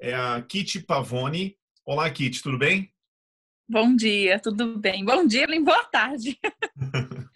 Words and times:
é 0.00 0.14
a 0.14 0.40
Kitty 0.42 0.80
Pavoni. 0.80 1.56
Olá, 1.84 2.10
Kitty, 2.10 2.42
tudo 2.42 2.58
bem? 2.58 2.92
Bom 3.68 3.94
dia, 3.94 4.38
tudo 4.40 4.78
bem. 4.78 5.04
Bom 5.04 5.26
dia, 5.26 5.46
nem 5.46 5.62
boa 5.62 5.84
tarde. 5.84 6.38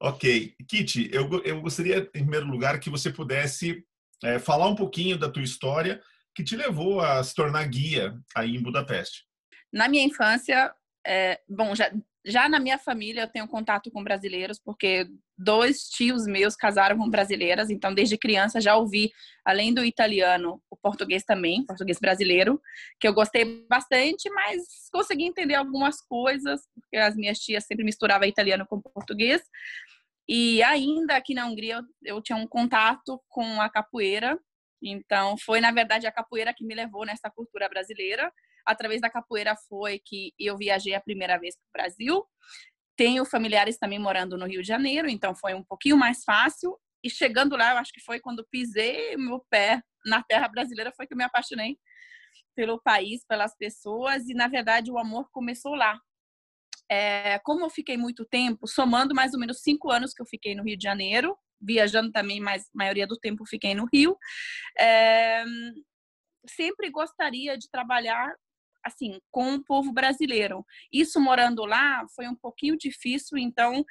ok. 0.00 0.54
Kitty, 0.68 1.10
eu, 1.12 1.28
eu 1.44 1.60
gostaria, 1.60 1.98
em 2.14 2.22
primeiro 2.22 2.46
lugar, 2.46 2.80
que 2.80 2.90
você 2.90 3.12
pudesse 3.12 3.84
é, 4.24 4.38
falar 4.38 4.66
um 4.68 4.74
pouquinho 4.74 5.18
da 5.18 5.30
tua 5.30 5.42
história 5.42 6.02
que 6.34 6.42
te 6.42 6.56
levou 6.56 7.00
a 7.00 7.22
se 7.22 7.34
tornar 7.34 7.66
guia 7.68 8.16
aí 8.34 8.56
em 8.56 8.62
Budapeste. 8.62 9.24
Na 9.72 9.88
minha 9.88 10.04
infância, 10.04 10.72
é, 11.06 11.40
bom, 11.48 11.74
já, 11.74 11.92
já 12.24 12.48
na 12.48 12.58
minha 12.58 12.78
família 12.78 13.22
eu 13.22 13.28
tenho 13.28 13.46
contato 13.48 13.90
com 13.90 14.02
brasileiros, 14.02 14.58
porque 14.58 15.06
dois 15.38 15.82
tios 15.88 16.26
meus 16.26 16.56
casaram 16.56 16.98
com 16.98 17.08
brasileiras, 17.08 17.70
então 17.70 17.94
desde 17.94 18.18
criança 18.18 18.60
já 18.60 18.76
ouvi, 18.76 19.12
além 19.44 19.72
do 19.72 19.84
italiano, 19.84 20.60
o 20.68 20.76
português 20.76 21.22
também, 21.24 21.64
português 21.64 21.98
brasileiro, 22.00 22.60
que 23.00 23.06
eu 23.06 23.14
gostei 23.14 23.66
bastante, 23.68 24.28
mas 24.30 24.62
consegui 24.92 25.24
entender 25.24 25.54
algumas 25.54 26.00
coisas, 26.00 26.62
porque 26.74 26.96
as 26.96 27.14
minhas 27.14 27.38
tias 27.38 27.64
sempre 27.64 27.84
misturavam 27.84 28.26
italiano 28.26 28.66
com 28.66 28.80
português. 28.80 29.42
E 30.28 30.62
ainda 30.62 31.16
aqui 31.16 31.32
na 31.34 31.46
Hungria 31.46 31.80
eu, 32.02 32.20
tinha 32.20 32.36
um 32.36 32.46
contato 32.46 33.22
com 33.28 33.60
a 33.60 33.70
capoeira, 33.70 34.38
então 34.82 35.36
foi 35.38 35.60
na 35.60 35.70
verdade 35.70 36.06
a 36.06 36.12
capoeira 36.12 36.52
que 36.52 36.64
me 36.64 36.74
levou 36.74 37.06
nessa 37.06 37.30
cultura 37.30 37.68
brasileira 37.68 38.32
através 38.68 39.00
da 39.00 39.08
capoeira 39.08 39.56
foi 39.68 39.98
que 39.98 40.34
eu 40.38 40.56
viajei 40.56 40.94
a 40.94 41.00
primeira 41.00 41.38
vez 41.38 41.56
para 41.56 41.66
o 41.68 41.72
Brasil. 41.72 42.24
Tenho 42.98 43.24
familiares 43.24 43.78
também 43.78 44.00
morando 44.00 44.36
no 44.36 44.44
Rio 44.44 44.60
de 44.60 44.66
Janeiro, 44.66 45.08
então 45.08 45.32
foi 45.32 45.54
um 45.54 45.62
pouquinho 45.62 45.96
mais 45.96 46.24
fácil. 46.24 46.76
E 47.00 47.08
chegando 47.08 47.56
lá, 47.56 47.70
eu 47.70 47.78
acho 47.78 47.92
que 47.92 48.00
foi 48.00 48.18
quando 48.18 48.44
pisei 48.50 49.16
meu 49.16 49.40
pé 49.48 49.80
na 50.04 50.20
terra 50.20 50.48
brasileira, 50.48 50.92
foi 50.96 51.06
que 51.06 51.14
eu 51.14 51.16
me 51.16 51.22
apaixonei 51.22 51.78
pelo 52.56 52.82
país, 52.82 53.24
pelas 53.24 53.56
pessoas, 53.56 54.28
e 54.28 54.34
na 54.34 54.48
verdade 54.48 54.90
o 54.90 54.98
amor 54.98 55.30
começou 55.30 55.76
lá. 55.76 56.00
É, 56.90 57.38
como 57.44 57.64
eu 57.64 57.70
fiquei 57.70 57.96
muito 57.96 58.24
tempo, 58.24 58.66
somando 58.66 59.14
mais 59.14 59.32
ou 59.32 59.38
menos 59.38 59.60
cinco 59.60 59.92
anos 59.92 60.12
que 60.12 60.20
eu 60.20 60.26
fiquei 60.26 60.56
no 60.56 60.64
Rio 60.64 60.76
de 60.76 60.82
Janeiro, 60.82 61.38
viajando 61.60 62.10
também, 62.10 62.40
mas 62.40 62.64
a 62.64 62.70
maioria 62.74 63.06
do 63.06 63.16
tempo 63.16 63.46
fiquei 63.46 63.76
no 63.76 63.86
Rio, 63.92 64.18
é, 64.76 65.44
sempre 66.48 66.90
gostaria 66.90 67.56
de 67.56 67.70
trabalhar 67.70 68.34
assim, 68.84 69.20
com 69.30 69.54
o 69.54 69.64
povo 69.64 69.92
brasileiro. 69.92 70.64
Isso 70.92 71.20
morando 71.20 71.64
lá 71.64 72.06
foi 72.14 72.26
um 72.28 72.34
pouquinho 72.34 72.76
difícil, 72.76 73.38
então, 73.38 73.84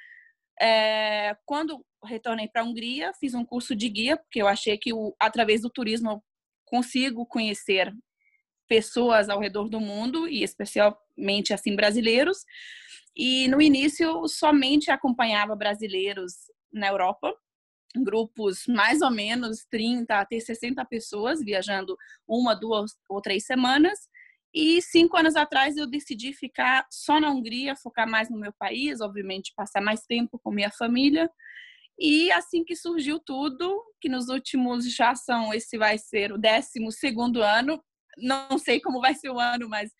é, 0.60 1.36
quando 1.44 1.84
retornei 2.04 2.48
para 2.48 2.62
a 2.62 2.64
Hungria, 2.64 3.12
fiz 3.18 3.34
um 3.34 3.44
curso 3.44 3.74
de 3.74 3.88
guia, 3.88 4.16
porque 4.16 4.40
eu 4.40 4.48
achei 4.48 4.76
que 4.78 4.92
o, 4.92 5.14
através 5.20 5.62
do 5.62 5.70
turismo 5.70 6.22
consigo 6.64 7.26
conhecer 7.26 7.92
pessoas 8.68 9.28
ao 9.28 9.40
redor 9.40 9.68
do 9.68 9.80
mundo 9.80 10.28
e 10.28 10.42
especialmente 10.44 11.52
assim 11.52 11.74
brasileiros. 11.74 12.44
E 13.16 13.48
no 13.48 13.60
início 13.60 14.28
somente 14.28 14.90
acompanhava 14.90 15.56
brasileiros 15.56 16.34
na 16.72 16.88
Europa, 16.88 17.34
grupos 17.96 18.64
mais 18.68 19.00
ou 19.00 19.10
menos 19.10 19.64
30 19.70 20.20
até 20.20 20.38
60 20.38 20.84
pessoas 20.84 21.42
viajando 21.42 21.96
uma, 22.28 22.54
duas 22.54 22.92
ou 23.08 23.20
três 23.20 23.44
semanas. 23.44 23.98
E 24.54 24.80
cinco 24.80 25.16
anos 25.16 25.36
atrás 25.36 25.76
eu 25.76 25.86
decidi 25.86 26.32
ficar 26.32 26.86
só 26.90 27.20
na 27.20 27.30
Hungria, 27.30 27.76
focar 27.76 28.08
mais 28.08 28.30
no 28.30 28.38
meu 28.38 28.52
país, 28.58 29.00
obviamente 29.00 29.52
passar 29.54 29.80
mais 29.80 30.02
tempo 30.06 30.38
com 30.42 30.50
minha 30.50 30.70
família. 30.70 31.30
E 31.98 32.30
assim 32.32 32.64
que 32.64 32.76
surgiu 32.76 33.18
tudo, 33.18 33.84
que 34.00 34.08
nos 34.08 34.28
últimos 34.28 34.92
já 34.94 35.14
são, 35.14 35.52
esse 35.52 35.76
vai 35.76 35.98
ser 35.98 36.32
o 36.32 36.38
décimo 36.38 36.92
segundo 36.92 37.42
ano, 37.42 37.82
não 38.16 38.56
sei 38.56 38.80
como 38.80 39.00
vai 39.00 39.14
ser 39.14 39.30
o 39.30 39.38
ano, 39.38 39.68
mas 39.68 39.90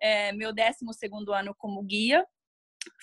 é 0.00 0.32
meu 0.32 0.52
décimo 0.52 0.92
segundo 0.92 1.32
ano 1.32 1.54
como 1.58 1.82
guia, 1.82 2.24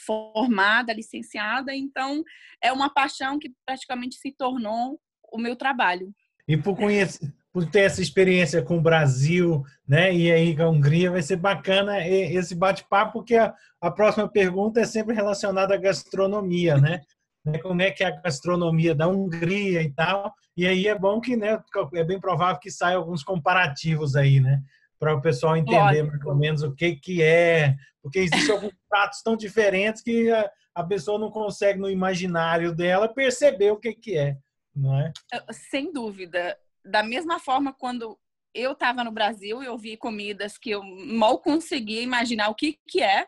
formada, 0.05 0.93
licenciada, 0.93 1.75
então 1.75 2.23
é 2.61 2.71
uma 2.71 2.89
paixão 2.89 3.37
que 3.37 3.53
praticamente 3.65 4.15
se 4.15 4.31
tornou 4.31 4.99
o 5.31 5.37
meu 5.37 5.55
trabalho. 5.55 6.13
E 6.47 6.55
por 6.55 6.77
conhecer, 6.77 7.33
por 7.55 7.65
ter 7.65 7.83
essa 7.83 8.01
experiência 8.01 8.61
com 8.61 8.79
o 8.79 8.81
Brasil, 8.81 9.63
né? 9.87 10.13
E 10.13 10.29
aí 10.29 10.53
com 10.53 10.63
a 10.63 10.69
Hungria 10.69 11.09
vai 11.09 11.21
ser 11.21 11.37
bacana 11.37 12.05
esse 12.05 12.53
bate-papo, 12.53 13.13
porque 13.13 13.37
a, 13.37 13.53
a, 13.79 13.89
próxima 13.89 14.27
pergunta 14.27 14.81
é 14.81 14.83
sempre 14.83 15.15
relacionada 15.15 15.73
à 15.73 15.77
gastronomia, 15.77 16.75
né? 16.75 16.99
né? 17.45 17.57
Como 17.59 17.81
é 17.81 17.91
que 17.91 18.03
é 18.03 18.07
a 18.07 18.19
gastronomia 18.19 18.93
da 18.93 19.07
Hungria 19.07 19.81
e 19.81 19.89
tal. 19.89 20.33
E 20.57 20.67
aí 20.67 20.85
é 20.85 20.99
bom 20.99 21.21
que, 21.21 21.37
né? 21.37 21.57
É 21.93 22.03
bem 22.03 22.19
provável 22.19 22.59
que 22.59 22.69
saiam 22.69 22.99
alguns 22.99 23.23
comparativos 23.23 24.17
aí, 24.17 24.41
né? 24.41 24.61
Para 24.99 25.15
o 25.15 25.21
pessoal 25.21 25.55
entender 25.55 26.03
mais 26.03 26.25
ou 26.25 26.35
menos 26.35 26.61
o 26.61 26.75
que 26.75 26.97
que 26.97 27.23
é, 27.23 27.73
porque 28.03 28.19
existem 28.19 28.53
alguns 28.53 28.73
pratos 28.89 29.21
tão 29.23 29.37
diferentes 29.37 30.03
que 30.03 30.29
a, 30.29 30.51
a 30.75 30.83
pessoa 30.83 31.17
não 31.17 31.31
consegue 31.31 31.79
no 31.79 31.89
imaginário 31.89 32.75
dela 32.75 33.07
perceber 33.07 33.71
o 33.71 33.77
que 33.77 33.93
que 33.93 34.17
é. 34.17 34.35
Não 34.75 34.99
é? 34.99 35.13
Sem 35.53 35.93
dúvida 35.93 36.57
da 36.85 37.03
mesma 37.03 37.39
forma, 37.39 37.73
quando 37.73 38.17
eu 38.53 38.71
estava 38.71 39.03
no 39.03 39.11
Brasil 39.11 39.61
e 39.61 39.65
eu 39.65 39.77
vi 39.77 39.97
comidas 39.97 40.57
que 40.57 40.69
eu 40.69 40.83
mal 40.83 41.39
conseguia 41.39 42.01
imaginar 42.01 42.49
o 42.49 42.55
que, 42.55 42.79
que 42.87 43.01
é, 43.01 43.27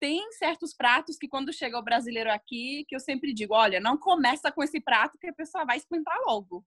tem 0.00 0.30
certos 0.32 0.74
pratos 0.74 1.16
que 1.16 1.26
quando 1.26 1.52
chega 1.52 1.78
o 1.78 1.82
brasileiro 1.82 2.30
aqui, 2.30 2.84
que 2.86 2.94
eu 2.94 3.00
sempre 3.00 3.32
digo, 3.32 3.54
olha, 3.54 3.80
não 3.80 3.96
começa 3.96 4.52
com 4.52 4.62
esse 4.62 4.80
prato 4.80 5.18
que 5.18 5.28
a 5.28 5.32
pessoa 5.32 5.64
vai 5.64 5.78
espantar 5.78 6.16
logo. 6.26 6.64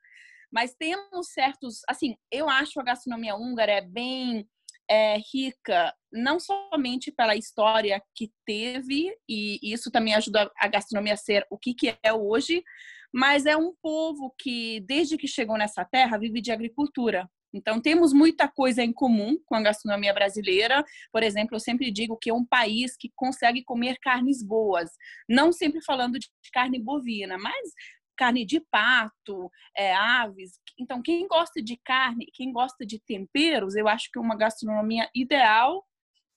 Mas 0.52 0.74
temos 0.74 1.30
certos, 1.32 1.82
assim, 1.88 2.18
eu 2.32 2.50
acho 2.50 2.80
a 2.80 2.84
gastronomia 2.84 3.36
húngara 3.36 3.74
é 3.74 3.82
bem 3.82 4.48
é, 4.90 5.18
rica, 5.32 5.94
não 6.12 6.40
somente 6.40 7.12
pela 7.12 7.36
história 7.36 8.02
que 8.16 8.32
teve, 8.46 9.14
e 9.28 9.60
isso 9.62 9.92
também 9.92 10.16
ajuda 10.16 10.50
a 10.58 10.68
gastronomia 10.68 11.14
a 11.14 11.18
ser 11.18 11.46
o 11.50 11.58
que, 11.58 11.74
que 11.74 11.98
é 12.02 12.14
hoje, 12.14 12.64
mas 13.14 13.46
é 13.46 13.56
um 13.56 13.74
povo 13.82 14.34
que, 14.38 14.80
desde 14.82 15.18
que 15.18 15.28
chegou 15.28 15.58
nessa 15.58 15.86
terra, 15.86 16.18
vive 16.18 16.42
de 16.42 16.52
agricultura. 16.52 17.30
Então, 17.54 17.82
temos 17.82 18.14
muita 18.14 18.48
coisa 18.48 18.84
em 18.84 18.92
comum 18.92 19.38
com 19.46 19.56
a 19.56 19.62
gastronomia 19.62 20.14
brasileira. 20.14 20.84
Por 21.12 21.24
exemplo, 21.24 21.56
eu 21.56 21.60
sempre 21.60 21.92
digo 21.92 22.18
que 22.18 22.30
é 22.30 22.34
um 22.34 22.46
país 22.46 22.96
que 22.98 23.12
consegue 23.16 23.64
comer 23.64 23.98
carnes 24.02 24.44
boas. 24.44 24.92
Não 25.28 25.52
sempre 25.52 25.82
falando 25.82 26.20
de 26.20 26.30
carne 26.54 26.80
bovina, 26.80 27.38
mas 27.38 27.70
carne 28.18 28.46
de 28.46 28.60
pato, 28.60 29.50
é, 29.76 29.94
aves. 29.94 30.60
Então, 30.78 31.02
quem 31.02 31.28
gosta 31.28 31.62
de 31.62 31.78
carne, 31.78 32.28
quem 32.34 32.52
gosta 32.52 32.86
de 32.86 33.00
temperos, 33.00 33.76
eu 33.76 33.88
acho 33.88 34.10
que 34.12 34.18
é 34.18 34.22
uma 34.22 34.36
gastronomia 34.36 35.10
ideal. 35.16 35.86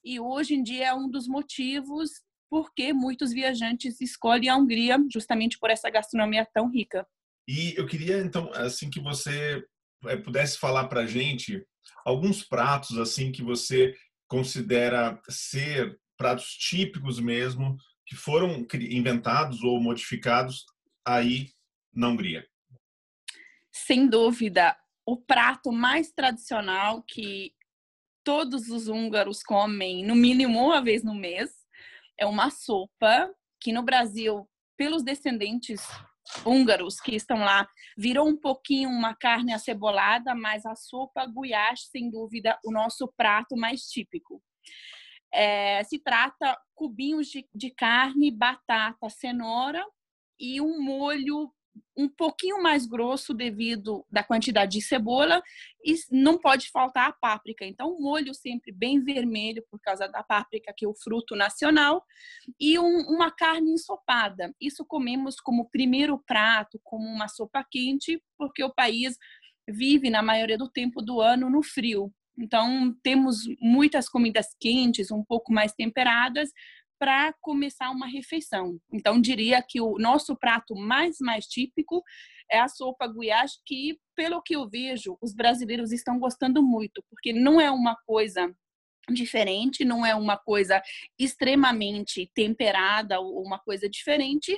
E 0.04 0.20
hoje 0.20 0.54
em 0.54 0.62
dia 0.62 0.88
é 0.88 0.94
um 0.94 1.10
dos 1.10 1.26
motivos 1.26 2.10
porque 2.50 2.92
muitos 2.92 3.32
viajantes 3.32 4.00
escolhem 4.00 4.48
a 4.48 4.56
Hungria 4.56 4.98
justamente 5.10 5.56
por 5.56 5.70
essa 5.70 5.88
gastronomia 5.88 6.44
tão 6.52 6.68
rica. 6.68 7.06
E 7.48 7.74
eu 7.76 7.86
queria 7.86 8.18
então 8.18 8.50
assim 8.52 8.90
que 8.90 9.00
você 9.00 9.64
eh, 10.06 10.16
pudesse 10.16 10.58
falar 10.58 10.88
para 10.88 11.02
a 11.02 11.06
gente 11.06 11.64
alguns 12.04 12.42
pratos 12.42 12.98
assim 12.98 13.30
que 13.30 13.42
você 13.42 13.94
considera 14.28 15.20
ser 15.28 15.98
pratos 16.16 16.48
típicos 16.50 17.20
mesmo 17.20 17.76
que 18.04 18.16
foram 18.16 18.66
inventados 18.74 19.62
ou 19.62 19.80
modificados 19.80 20.66
aí 21.06 21.50
na 21.94 22.08
Hungria. 22.08 22.44
Sem 23.72 24.08
dúvida, 24.08 24.76
o 25.06 25.16
prato 25.16 25.70
mais 25.70 26.10
tradicional 26.10 27.02
que 27.04 27.54
todos 28.24 28.68
os 28.68 28.88
húngaros 28.88 29.42
comem 29.42 30.04
no 30.04 30.16
mínimo 30.16 30.58
uma 30.58 30.82
vez 30.82 31.04
no 31.04 31.14
mês 31.14 31.59
é 32.20 32.26
uma 32.26 32.50
sopa 32.50 33.34
que 33.58 33.72
no 33.72 33.82
Brasil, 33.82 34.48
pelos 34.76 35.02
descendentes 35.02 35.80
húngaros 36.44 37.00
que 37.00 37.16
estão 37.16 37.38
lá, 37.38 37.66
virou 37.96 38.28
um 38.28 38.36
pouquinho 38.36 38.90
uma 38.90 39.14
carne 39.14 39.52
acebolada, 39.52 40.34
mas 40.34 40.64
a 40.66 40.76
sopa 40.76 41.26
guiache, 41.26 41.86
sem 41.90 42.10
dúvida, 42.10 42.58
o 42.64 42.70
nosso 42.70 43.12
prato 43.16 43.56
mais 43.56 43.82
típico. 43.86 44.42
É, 45.32 45.82
se 45.84 45.98
trata 45.98 46.58
cubinhos 46.74 47.28
de, 47.28 47.48
de 47.54 47.70
carne, 47.70 48.30
batata, 48.30 49.08
cenoura 49.08 49.84
e 50.38 50.60
um 50.60 50.82
molho 50.82 51.52
um 51.96 52.08
pouquinho 52.08 52.62
mais 52.62 52.86
grosso 52.86 53.34
devido 53.34 54.04
da 54.10 54.22
quantidade 54.22 54.72
de 54.72 54.82
cebola 54.82 55.42
e 55.84 55.94
não 56.10 56.38
pode 56.38 56.70
faltar 56.70 57.08
a 57.08 57.12
páprica. 57.12 57.64
Então, 57.64 57.92
o 57.92 58.00
molho 58.00 58.34
sempre 58.34 58.72
bem 58.72 59.02
vermelho 59.02 59.64
por 59.70 59.80
causa 59.80 60.08
da 60.08 60.22
páprica, 60.22 60.72
que 60.76 60.84
é 60.84 60.88
o 60.88 60.94
fruto 60.94 61.36
nacional, 61.36 62.04
e 62.58 62.78
um, 62.78 63.00
uma 63.08 63.30
carne 63.30 63.72
ensopada. 63.72 64.54
Isso 64.60 64.84
comemos 64.84 65.40
como 65.40 65.68
primeiro 65.70 66.18
prato, 66.18 66.80
como 66.82 67.04
uma 67.04 67.28
sopa 67.28 67.64
quente, 67.70 68.22
porque 68.38 68.64
o 68.64 68.74
país 68.74 69.16
vive 69.68 70.10
na 70.10 70.22
maioria 70.22 70.58
do 70.58 70.68
tempo 70.68 71.02
do 71.02 71.20
ano 71.20 71.50
no 71.50 71.62
frio. 71.62 72.12
Então, 72.38 72.94
temos 73.02 73.40
muitas 73.60 74.08
comidas 74.08 74.46
quentes, 74.58 75.10
um 75.10 75.22
pouco 75.22 75.52
mais 75.52 75.72
temperadas, 75.74 76.50
para 77.00 77.32
começar 77.40 77.90
uma 77.90 78.06
refeição. 78.06 78.78
Então, 78.92 79.18
diria 79.18 79.64
que 79.66 79.80
o 79.80 79.96
nosso 79.98 80.36
prato 80.36 80.76
mais, 80.76 81.16
mais 81.18 81.46
típico 81.46 82.04
é 82.52 82.60
a 82.60 82.68
sopa 82.68 83.08
guiás, 83.08 83.52
que, 83.64 83.98
pelo 84.14 84.42
que 84.42 84.54
eu 84.54 84.68
vejo, 84.68 85.16
os 85.22 85.34
brasileiros 85.34 85.92
estão 85.92 86.18
gostando 86.18 86.62
muito, 86.62 87.02
porque 87.08 87.32
não 87.32 87.58
é 87.58 87.70
uma 87.70 87.96
coisa 88.06 88.54
diferente, 89.10 89.82
não 89.82 90.04
é 90.04 90.14
uma 90.14 90.36
coisa 90.36 90.82
extremamente 91.18 92.30
temperada 92.34 93.18
ou 93.18 93.42
uma 93.42 93.58
coisa 93.58 93.88
diferente, 93.88 94.54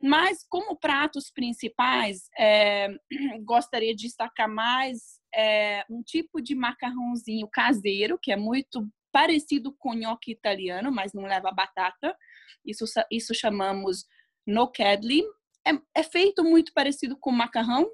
mas 0.00 0.46
como 0.48 0.78
pratos 0.78 1.30
principais, 1.30 2.30
é, 2.38 2.88
gostaria 3.44 3.94
de 3.94 4.04
destacar 4.04 4.48
mais 4.48 5.20
é, 5.34 5.84
um 5.90 6.02
tipo 6.02 6.40
de 6.40 6.54
macarrãozinho 6.54 7.46
caseiro, 7.48 8.18
que 8.20 8.32
é 8.32 8.36
muito 8.36 8.88
parecido 9.16 9.72
com 9.72 9.94
nhoque 9.94 10.30
italiano, 10.30 10.92
mas 10.92 11.14
não 11.14 11.22
leva 11.22 11.50
batata. 11.50 12.14
Isso, 12.62 12.84
isso 13.10 13.34
chamamos 13.34 14.04
gnocchedli. 14.46 15.22
É, 15.66 15.70
é 15.94 16.02
feito 16.02 16.44
muito 16.44 16.70
parecido 16.74 17.16
com 17.18 17.32
macarrão 17.32 17.90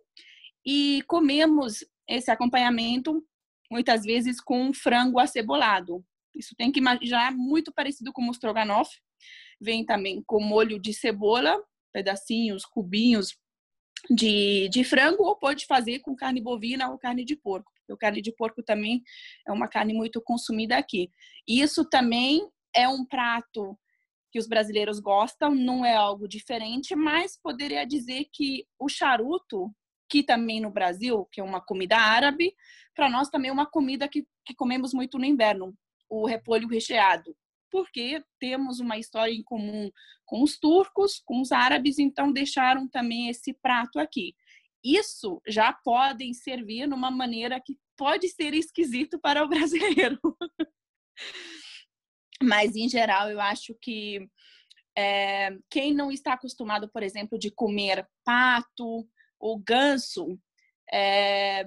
e 0.67 1.01
comemos 1.07 1.85
esse 2.09 2.29
acompanhamento 2.29 3.25
muitas 3.71 4.03
vezes 4.03 4.41
com 4.41 4.75
frango 4.75 5.21
acebolado. 5.21 6.05
Isso 6.35 6.57
tem 6.57 6.73
que 6.73 6.81
imaginar 6.81 7.33
muito 7.33 7.73
parecido 7.73 8.13
com 8.13 8.29
o 8.29 8.33
stroganoff. 8.33 8.91
Vem 9.61 9.87
também 9.87 10.25
com 10.27 10.43
molho 10.43 10.77
de 10.77 10.93
cebola, 10.93 11.57
pedacinhos, 11.93 12.65
cubinhos 12.65 13.39
de, 14.11 14.69
de 14.71 14.83
frango, 14.83 15.23
ou 15.23 15.37
pode 15.37 15.67
fazer 15.67 16.01
com 16.01 16.17
carne 16.17 16.41
bovina 16.41 16.91
ou 16.91 16.99
carne 16.99 17.25
de 17.25 17.37
porco 17.37 17.72
o 17.93 17.97
carne 17.97 18.23
de 18.23 18.33
porco 18.33 18.63
também 18.63 19.03
é 19.47 19.53
uma 19.53 19.69
carne 19.69 19.93
muito 19.93 20.21
consumida 20.21 20.77
aqui. 20.77 21.11
Isso 21.47 21.85
também 21.85 22.49
é 22.75 22.89
um 22.89 23.05
prato 23.05 23.79
que 24.31 24.39
os 24.39 24.47
brasileiros 24.49 24.99
gostam, 24.99 25.55
não 25.55 25.85
é 25.85 25.95
algo 25.95 26.27
diferente, 26.27 26.97
mas 26.97 27.37
poderia 27.37 27.87
dizer 27.87 28.29
que 28.33 28.67
o 28.79 28.89
charuto, 28.89 29.71
que 30.09 30.23
também 30.23 30.61
no 30.61 30.71
Brasil, 30.71 31.29
que 31.31 31.41
é 31.41 31.45
uma 31.45 31.61
comida 31.61 31.99
árabe, 31.99 32.55
para 32.95 33.11
nós 33.11 33.29
também 33.29 33.51
é 33.51 33.53
uma 33.53 33.67
comida 33.67 34.09
que, 34.09 34.27
que 34.45 34.55
comemos 34.55 34.95
muito 34.95 35.19
no 35.19 35.25
inverno, 35.25 35.75
o 36.09 36.27
repolho 36.27 36.67
recheado, 36.67 37.37
porque 37.71 38.25
temos 38.41 38.81
uma 38.81 38.97
história 38.97 39.33
em 39.33 39.43
comum 39.43 39.91
com 40.25 40.43
os 40.43 40.59
turcos, 40.59 41.21
com 41.25 41.41
os 41.43 41.53
árabes, 41.53 41.99
então 41.99 42.33
deixaram 42.33 42.89
também 42.89 43.29
esse 43.29 43.53
prato 43.53 43.99
aqui 43.99 44.35
isso 44.85 45.41
já 45.47 45.73
podem 45.73 46.35
servir 46.35 46.87
numa 46.89 47.11
maneira 47.11 47.61
que 47.61 47.79
pode 47.97 48.29
ser 48.29 48.55
esquisito 48.55 49.19
para 49.19 49.45
o 49.45 49.49
brasileiro. 49.51 50.19
Mas, 52.43 52.75
em 52.75 52.89
geral, 52.89 53.31
eu 53.31 53.41
acho 53.41 53.75
que 53.81 54.29
é, 54.97 55.57
quem 55.71 55.95
não 55.95 56.11
está 56.11 56.35
acostumado, 56.35 56.89
por 56.91 57.03
exemplo, 57.03 57.39
de 57.39 57.51
comer 57.51 58.07
pato 58.25 59.07
ou 59.39 59.59
ganso, 59.59 60.39
é, 60.93 61.65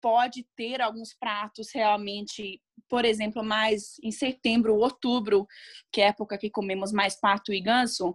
pode 0.00 0.46
ter 0.54 0.80
alguns 0.80 1.14
pratos 1.14 1.68
realmente, 1.74 2.60
por 2.88 3.04
exemplo, 3.04 3.42
mais 3.42 3.94
em 4.02 4.10
setembro, 4.10 4.76
outubro, 4.76 5.46
que 5.90 6.00
é 6.00 6.04
a 6.04 6.08
época 6.08 6.38
que 6.38 6.50
comemos 6.50 6.92
mais 6.92 7.18
pato 7.18 7.52
e 7.52 7.60
ganso, 7.60 8.14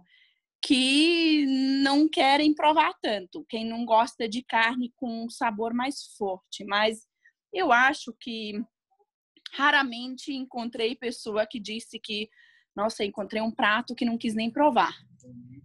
que 0.62 1.44
não 1.82 2.08
querem 2.08 2.54
provar 2.54 2.92
tanto, 3.02 3.44
quem 3.48 3.64
não 3.64 3.84
gosta 3.84 4.28
de 4.28 4.42
carne 4.42 4.92
com 4.94 5.24
um 5.24 5.28
sabor 5.28 5.74
mais 5.74 6.14
forte. 6.16 6.64
Mas 6.64 7.06
eu 7.52 7.72
acho 7.72 8.14
que 8.20 8.62
raramente 9.52 10.32
encontrei 10.32 10.94
pessoa 10.94 11.46
que 11.46 11.58
disse 11.58 11.98
que, 11.98 12.28
nossa, 12.74 13.04
encontrei 13.04 13.42
um 13.42 13.50
prato 13.50 13.94
que 13.94 14.04
não 14.04 14.16
quis 14.16 14.34
nem 14.34 14.50
provar. 14.50 14.94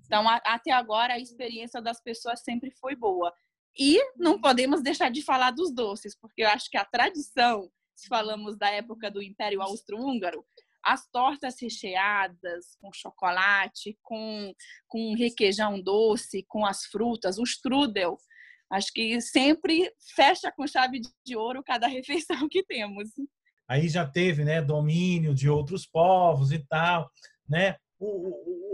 Então, 0.05 0.27
a, 0.27 0.37
até 0.45 0.71
agora, 0.71 1.13
a 1.13 1.19
experiência 1.19 1.81
das 1.81 2.01
pessoas 2.01 2.41
sempre 2.43 2.71
foi 2.71 2.95
boa. 2.95 3.33
E 3.77 3.99
não 4.15 4.39
podemos 4.39 4.81
deixar 4.81 5.09
de 5.09 5.21
falar 5.21 5.51
dos 5.51 5.73
doces, 5.73 6.17
porque 6.17 6.43
eu 6.43 6.49
acho 6.49 6.69
que 6.69 6.77
a 6.77 6.85
tradição, 6.85 7.69
se 7.95 8.07
falamos 8.07 8.57
da 8.57 8.69
época 8.69 9.11
do 9.11 9.21
Império 9.21 9.61
Austro-Húngaro, 9.61 10.45
as 10.83 11.09
tortas 11.09 11.55
recheadas 11.59 12.75
com 12.79 12.93
chocolate, 12.93 13.97
com, 14.03 14.53
com 14.88 15.15
requeijão 15.15 15.81
doce, 15.81 16.45
com 16.47 16.65
as 16.65 16.85
frutas, 16.85 17.39
o 17.39 17.43
strudel. 17.43 18.17
Acho 18.71 18.91
que 18.94 19.21
sempre 19.21 19.91
fecha 20.15 20.51
com 20.51 20.67
chave 20.67 21.01
de 21.25 21.35
ouro 21.35 21.63
cada 21.63 21.88
refeição 21.88 22.47
que 22.50 22.63
temos. 22.63 23.09
Aí 23.67 23.88
já 23.88 24.06
teve, 24.06 24.44
né, 24.44 24.62
domínio 24.62 25.33
de 25.33 25.50
outros 25.50 25.85
povos 25.85 26.51
e 26.51 26.59
tal, 26.59 27.09
né? 27.47 27.75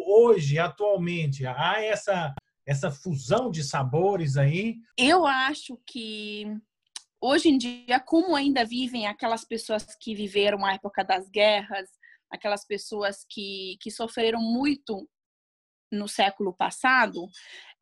Hoje, 0.05 0.59
atualmente, 0.59 1.45
há 1.45 1.81
essa 1.81 2.33
essa 2.65 2.91
fusão 2.91 3.49
de 3.49 3.63
sabores 3.63 4.37
aí? 4.37 4.75
Eu 4.97 5.25
acho 5.25 5.79
que 5.85 6.45
hoje 7.19 7.49
em 7.49 7.57
dia, 7.57 7.99
como 7.99 8.35
ainda 8.35 8.63
vivem 8.63 9.07
aquelas 9.07 9.43
pessoas 9.43 9.85
que 9.99 10.15
viveram 10.15 10.65
a 10.65 10.73
época 10.73 11.03
das 11.03 11.29
guerras, 11.29 11.89
aquelas 12.29 12.65
pessoas 12.65 13.25
que, 13.29 13.77
que 13.81 13.91
sofreram 13.91 14.41
muito 14.41 15.07
no 15.91 16.07
século 16.07 16.53
passado, 16.53 17.27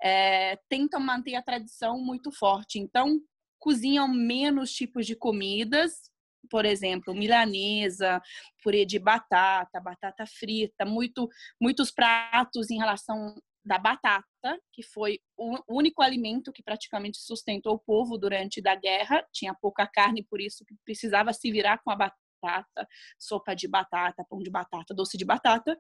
é, 0.02 0.58
tentam 0.68 1.00
manter 1.00 1.36
a 1.36 1.42
tradição 1.42 2.00
muito 2.00 2.32
forte. 2.32 2.80
Então, 2.80 3.20
cozinham 3.60 4.08
menos 4.08 4.72
tipos 4.72 5.06
de 5.06 5.16
comidas, 5.16 6.10
por 6.50 6.66
exemplo, 6.66 7.14
milanesa, 7.14 8.22
purê 8.64 8.86
de 8.86 8.98
batata, 8.98 9.80
batata 9.80 10.26
frita, 10.26 10.86
muito, 10.86 11.30
muitos 11.62 11.92
pratos 11.92 12.72
em 12.72 12.78
relação 12.78 13.36
da 13.64 13.78
batata, 13.78 14.26
que 14.72 14.82
foi 14.82 15.20
o 15.38 15.58
único 15.68 16.02
alimento 16.02 16.52
que 16.52 16.64
praticamente 16.64 17.20
sustentou 17.20 17.76
o 17.76 17.80
povo 17.80 18.18
durante 18.18 18.62
da 18.62 18.74
guerra. 18.74 19.24
Tinha 19.32 19.54
pouca 19.54 19.86
carne, 19.86 20.24
por 20.24 20.40
isso 20.42 20.66
que 20.66 20.74
precisava 20.86 21.34
se 21.34 21.52
virar 21.52 21.80
com 21.84 21.92
a 21.92 21.96
batata 21.96 22.88
sopa 23.20 23.54
de 23.54 23.68
batata, 23.68 24.26
pão 24.30 24.40
de 24.40 24.50
batata, 24.50 24.94
doce 24.94 25.18
de 25.18 25.26
batata. 25.26 25.78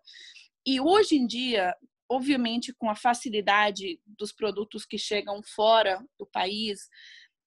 E 0.65 0.79
hoje 0.79 1.15
em 1.15 1.25
dia, 1.25 1.73
obviamente, 2.09 2.73
com 2.73 2.89
a 2.89 2.95
facilidade 2.95 4.01
dos 4.05 4.31
produtos 4.31 4.85
que 4.85 4.97
chegam 4.97 5.41
fora 5.43 6.03
do 6.17 6.25
país, 6.25 6.89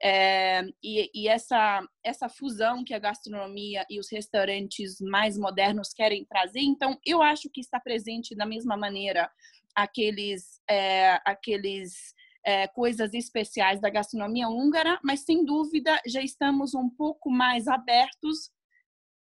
é, 0.05 0.63
e, 0.83 1.11
e, 1.15 1.29
essa, 1.29 1.81
essa 2.03 2.29
fusão 2.29 2.83
que 2.83 2.93
a 2.93 2.99
gastronomia 2.99 3.87
e 3.89 4.01
os 4.01 4.11
restaurantes 4.11 5.01
mais 5.01 5.39
modernos 5.39 5.93
querem 5.93 6.25
trazer, 6.25 6.61
então 6.61 6.99
eu 7.07 7.23
acho 7.23 7.49
que 7.49 7.61
está 7.61 7.79
presente 7.79 8.35
da 8.35 8.45
mesma 8.45 8.77
maneira 8.77 9.31
aqueles, 9.77 10.61
é, 10.69 11.21
aqueles 11.25 12.15
é, 12.45 12.67
coisas 12.67 13.15
especiais 13.15 13.81
da 13.81 13.91
gastronomia 13.91 14.49
húngara, 14.49 14.99
mas 15.05 15.21
sem 15.21 15.45
dúvida 15.45 16.01
já 16.05 16.21
estamos 16.21 16.75
um 16.75 16.91
pouco 16.91 17.31
mais 17.31 17.69
abertos 17.69 18.51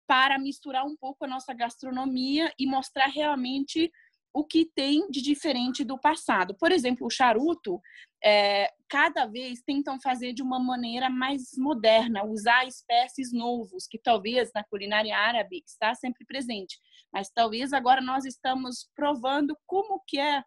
para 0.06 0.36
misturar 0.38 0.84
um 0.84 0.96
pouco 0.96 1.24
a 1.24 1.28
nossa 1.28 1.54
gastronomia 1.54 2.52
e 2.58 2.66
mostrar 2.66 3.06
realmente 3.06 3.90
o 4.34 4.44
que 4.44 4.64
tem 4.64 5.10
de 5.10 5.20
diferente 5.20 5.84
do 5.84 5.98
passado. 5.98 6.54
Por 6.54 6.72
exemplo, 6.72 7.06
o 7.06 7.10
charuto, 7.10 7.80
é, 8.24 8.72
cada 8.88 9.26
vez 9.26 9.60
tentam 9.62 10.00
fazer 10.00 10.32
de 10.32 10.42
uma 10.42 10.58
maneira 10.58 11.10
mais 11.10 11.52
moderna, 11.56 12.24
usar 12.24 12.66
espécies 12.66 13.32
novos, 13.32 13.86
que 13.86 13.98
talvez 13.98 14.50
na 14.54 14.64
culinária 14.64 15.16
árabe 15.16 15.62
está 15.66 15.94
sempre 15.94 16.24
presente, 16.24 16.78
mas 17.12 17.30
talvez 17.30 17.72
agora 17.72 18.00
nós 18.00 18.24
estamos 18.24 18.88
provando 18.94 19.56
como 19.66 20.02
que 20.06 20.18
é, 20.18 20.42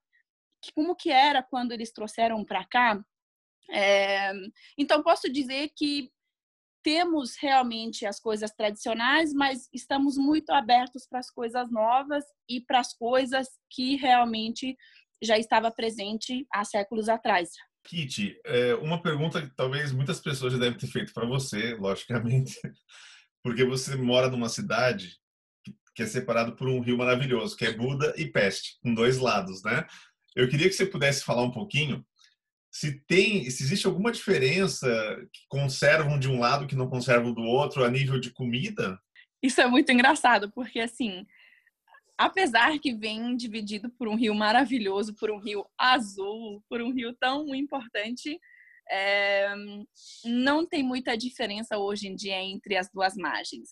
como 0.73 0.95
que 0.95 1.11
era 1.11 1.43
quando 1.43 1.71
eles 1.71 1.91
trouxeram 1.91 2.43
para 2.43 2.65
cá. 2.65 2.99
É, 3.69 4.31
então 4.77 5.03
posso 5.03 5.31
dizer 5.31 5.71
que 5.75 6.11
temos 6.85 7.35
realmente 7.41 8.05
as 8.05 8.19
coisas 8.19 8.51
tradicionais, 8.51 9.33
mas 9.33 9.67
estamos 9.73 10.17
muito 10.17 10.51
abertos 10.51 11.07
para 11.09 11.17
as 11.17 11.31
coisas 11.31 11.71
novas 11.71 12.23
e 12.47 12.61
para 12.61 12.79
as 12.79 12.93
coisas 12.93 13.47
que 13.71 13.95
realmente 13.95 14.77
já 15.19 15.35
estava 15.35 15.71
presente 15.71 16.45
há 16.53 16.63
séculos 16.63 17.09
atrás. 17.09 17.49
Kitty, 17.87 18.39
é, 18.45 18.75
uma 18.75 19.01
pergunta 19.01 19.41
que 19.41 19.55
talvez 19.55 19.91
muitas 19.91 20.19
pessoas 20.19 20.53
já 20.53 20.59
devem 20.59 20.77
ter 20.77 20.85
feito 20.85 21.11
para 21.11 21.25
você, 21.25 21.73
logicamente, 21.73 22.53
porque 23.41 23.65
você 23.65 23.95
mora 23.95 24.29
numa 24.29 24.47
cidade 24.47 25.17
que 25.95 26.03
é 26.03 26.05
separado 26.05 26.55
por 26.55 26.67
um 26.67 26.81
rio 26.81 26.97
maravilhoso, 26.97 27.57
que 27.57 27.65
é 27.65 27.73
Buda 27.73 28.13
e 28.15 28.27
Peste, 28.27 28.77
com 28.83 28.93
dois 28.93 29.17
lados, 29.17 29.63
né? 29.63 29.87
Eu 30.35 30.47
queria 30.47 30.67
que 30.67 30.75
você 30.75 30.85
pudesse 30.85 31.23
falar 31.23 31.41
um 31.41 31.51
pouquinho 31.51 32.05
se 32.75 32.99
tem, 33.07 33.49
se 33.49 33.63
existe 33.63 33.87
alguma 33.87 34.11
diferença 34.11 34.85
que 35.31 35.47
conservam 35.47 36.19
de 36.19 36.27
um 36.27 36.37
lado 36.37 36.67
que 36.67 36.75
não 36.75 36.89
conservam 36.89 37.33
do 37.33 37.41
outro 37.41 37.85
a 37.85 37.89
nível 37.89 38.19
de 38.19 38.31
comida? 38.31 38.99
Isso 39.41 39.61
é 39.61 39.65
muito 39.65 39.93
engraçado, 39.93 40.51
porque 40.51 40.81
assim, 40.81 41.25
apesar 42.17 42.77
que 42.77 42.93
vem 42.93 43.37
dividido 43.37 43.89
por 43.91 44.09
um 44.09 44.15
rio 44.15 44.35
maravilhoso, 44.35 45.15
por 45.15 45.31
um 45.31 45.39
rio 45.39 45.65
azul, 45.77 46.61
por 46.67 46.81
um 46.81 46.91
rio 46.91 47.15
tão 47.17 47.55
importante, 47.55 48.37
é, 48.91 49.55
não 50.25 50.67
tem 50.67 50.83
muita 50.83 51.17
diferença 51.17 51.77
hoje 51.77 52.09
em 52.09 52.15
dia 52.15 52.41
entre 52.41 52.75
as 52.75 52.89
duas 52.91 53.15
margens. 53.15 53.69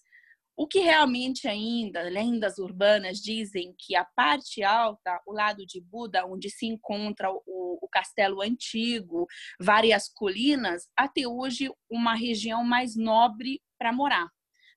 O 0.55 0.67
que 0.67 0.79
realmente 0.79 1.47
ainda, 1.47 2.03
lendas 2.03 2.59
urbanas 2.59 3.17
dizem 3.17 3.73
que 3.77 3.95
a 3.95 4.05
parte 4.05 4.63
alta, 4.63 5.19
o 5.25 5.33
lado 5.33 5.65
de 5.65 5.81
Buda, 5.81 6.25
onde 6.27 6.49
se 6.49 6.67
encontra 6.67 7.31
o, 7.31 7.41
o 7.81 7.87
castelo 7.91 8.41
antigo, 8.41 9.25
várias 9.59 10.07
colinas, 10.07 10.87
até 10.95 11.27
hoje 11.27 11.71
uma 11.89 12.13
região 12.13 12.63
mais 12.63 12.95
nobre 12.95 13.61
para 13.79 13.91
morar. 13.91 14.29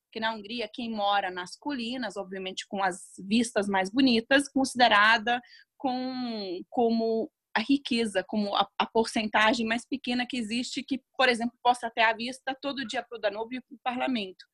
Porque 0.05 0.19
na 0.19 0.35
Hungria, 0.35 0.71
quem 0.73 0.91
mora 0.91 1.31
nas 1.31 1.57
colinas, 1.57 2.17
obviamente 2.17 2.67
com 2.67 2.83
as 2.83 3.13
vistas 3.29 3.69
mais 3.69 3.91
bonitas, 3.91 4.49
considerada 4.49 5.43
com, 5.77 6.63
como 6.71 7.31
a 7.55 7.61
riqueza, 7.61 8.25
como 8.27 8.55
a, 8.55 8.67
a, 8.79 8.87
porcentagem 8.87 9.67
mais 9.67 9.87
pequena 9.87 10.27
que 10.27 10.37
existe, 10.37 10.83
que, 10.83 11.03
por 11.17 11.29
exemplo, 11.29 11.59
possa 11.63 11.91
ter 11.91 12.03
a 12.03 12.13
vista 12.13 12.57
todo 12.61 12.87
dia 12.87 13.03
para 13.03 13.17
o 13.17 13.21
Danúbio 13.21 13.59
e 13.59 13.63
para 13.63 13.75
o 13.75 13.81
parlamento. 13.83 14.45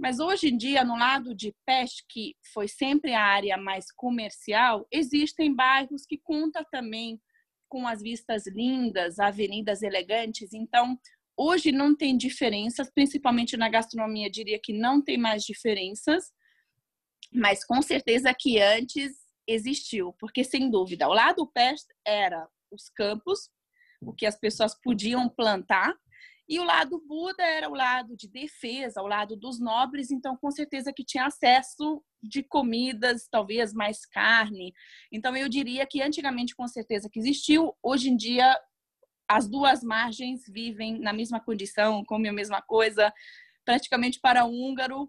Mas 0.00 0.18
hoje 0.18 0.48
em 0.48 0.56
dia, 0.56 0.82
no 0.82 0.96
lado 0.96 1.34
de 1.34 1.54
Peste, 1.66 2.06
que 2.08 2.34
foi 2.54 2.66
sempre 2.66 3.12
a 3.12 3.22
área 3.22 3.58
mais 3.58 3.92
comercial, 3.92 4.88
existem 4.90 5.54
bairros 5.54 6.06
que 6.06 6.16
contam 6.16 6.64
também 6.72 7.20
com 7.68 7.86
as 7.86 8.00
vistas 8.00 8.46
lindas, 8.46 9.18
avenidas 9.18 9.82
elegantes. 9.82 10.54
Então, 10.54 10.98
hoje 11.36 11.70
não 11.70 11.94
tem 11.94 12.16
diferenças, 12.16 12.90
principalmente 12.90 13.58
na 13.58 13.68
gastronomia, 13.68 14.30
diria 14.30 14.58
que 14.58 14.72
não 14.72 15.04
tem 15.04 15.18
mais 15.18 15.44
diferenças, 15.44 16.32
mas 17.30 17.62
com 17.62 17.82
certeza 17.82 18.32
que 18.32 18.58
antes 18.58 19.12
existiu, 19.46 20.14
porque 20.18 20.42
sem 20.42 20.70
dúvida, 20.70 21.08
o 21.08 21.12
lado 21.12 21.46
peste 21.46 21.94
era 22.06 22.48
os 22.70 22.88
campos, 22.88 23.50
o 24.00 24.14
que 24.14 24.24
as 24.24 24.38
pessoas 24.38 24.74
podiam 24.80 25.28
plantar, 25.28 25.94
e 26.50 26.58
o 26.58 26.64
lado 26.64 26.98
Buda 27.06 27.44
era 27.44 27.68
o 27.70 27.74
lado 27.74 28.16
de 28.16 28.26
defesa, 28.26 29.00
o 29.00 29.06
lado 29.06 29.36
dos 29.36 29.60
nobres, 29.60 30.10
então 30.10 30.36
com 30.36 30.50
certeza 30.50 30.92
que 30.92 31.04
tinha 31.04 31.26
acesso 31.26 32.02
de 32.20 32.42
comidas, 32.42 33.28
talvez 33.30 33.72
mais 33.72 34.04
carne. 34.04 34.74
Então 35.12 35.36
eu 35.36 35.48
diria 35.48 35.86
que 35.86 36.02
antigamente 36.02 36.56
com 36.56 36.66
certeza 36.66 37.08
que 37.08 37.20
existiu, 37.20 37.72
hoje 37.80 38.10
em 38.10 38.16
dia 38.16 38.60
as 39.28 39.48
duas 39.48 39.84
margens 39.84 40.42
vivem 40.48 40.98
na 40.98 41.12
mesma 41.12 41.38
condição, 41.38 42.04
comem 42.04 42.30
a 42.30 42.34
mesma 42.34 42.60
coisa. 42.60 43.14
Praticamente 43.64 44.18
para 44.18 44.44
o 44.44 44.50
húngaro, 44.50 45.08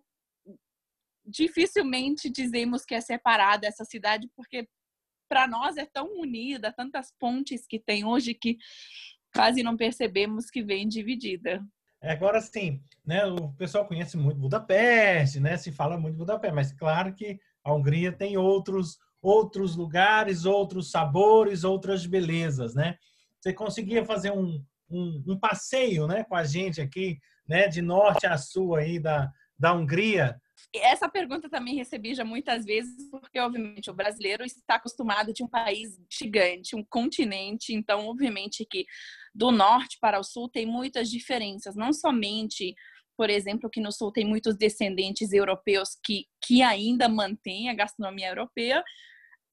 dificilmente 1.25 2.29
dizemos 2.29 2.85
que 2.85 2.93
é 2.93 3.01
separada 3.01 3.65
essa 3.65 3.83
cidade, 3.83 4.29
porque 4.35 4.69
para 5.27 5.47
nós 5.47 5.75
é 5.75 5.87
tão 5.87 6.19
unida, 6.19 6.71
tantas 6.71 7.11
pontes 7.17 7.65
que 7.65 7.79
tem 7.79 8.05
hoje 8.05 8.35
que 8.35 8.59
quase 9.33 9.63
não 9.63 9.77
percebemos 9.77 10.49
que 10.49 10.63
vem 10.63 10.87
dividida. 10.87 11.63
É, 12.01 12.11
agora 12.11 12.41
sim, 12.41 12.81
né, 13.05 13.25
o 13.25 13.53
pessoal 13.53 13.85
conhece 13.85 14.17
muito 14.17 14.39
Budapeste, 14.39 15.39
né, 15.39 15.55
se 15.57 15.71
fala 15.71 15.97
muito 15.97 16.17
Budapeste, 16.17 16.55
mas 16.55 16.71
claro 16.71 17.13
que 17.13 17.39
a 17.63 17.73
Hungria 17.73 18.11
tem 18.11 18.37
outros 18.37 18.97
outros 19.21 19.75
lugares, 19.75 20.45
outros 20.45 20.89
sabores, 20.89 21.63
outras 21.63 22.07
belezas, 22.07 22.73
né? 22.73 22.97
Você 23.39 23.53
conseguia 23.53 24.03
fazer 24.03 24.31
um, 24.31 24.65
um, 24.89 25.23
um 25.27 25.39
passeio, 25.39 26.07
né, 26.07 26.23
com 26.23 26.33
a 26.33 26.43
gente 26.43 26.81
aqui, 26.81 27.19
né, 27.47 27.67
de 27.67 27.83
norte 27.83 28.25
a 28.25 28.35
sul 28.35 28.73
aí 28.73 28.99
da, 28.99 29.31
da 29.59 29.73
Hungria, 29.73 30.41
essa 30.73 31.09
pergunta 31.09 31.49
também 31.49 31.75
recebi 31.75 32.13
já 32.13 32.23
muitas 32.23 32.63
vezes, 32.65 33.09
porque, 33.09 33.39
obviamente, 33.39 33.89
o 33.89 33.93
brasileiro 33.93 34.43
está 34.43 34.75
acostumado 34.75 35.33
de 35.33 35.43
um 35.43 35.47
país 35.47 35.99
gigante, 36.09 36.75
um 36.75 36.83
continente, 36.83 37.73
então, 37.73 38.07
obviamente, 38.07 38.65
que 38.69 38.85
do 39.33 39.51
norte 39.51 39.97
para 39.99 40.19
o 40.19 40.23
sul 40.23 40.49
tem 40.49 40.65
muitas 40.65 41.09
diferenças, 41.09 41.75
não 41.75 41.93
somente 41.93 42.75
por 43.21 43.29
exemplo, 43.29 43.69
que 43.69 43.79
no 43.79 43.91
sul 43.91 44.11
tem 44.11 44.25
muitos 44.25 44.57
descendentes 44.57 45.31
europeus 45.31 45.95
que, 46.03 46.25
que 46.43 46.63
ainda 46.63 47.07
mantêm 47.07 47.69
a 47.69 47.73
gastronomia 47.75 48.29
europeia. 48.29 48.83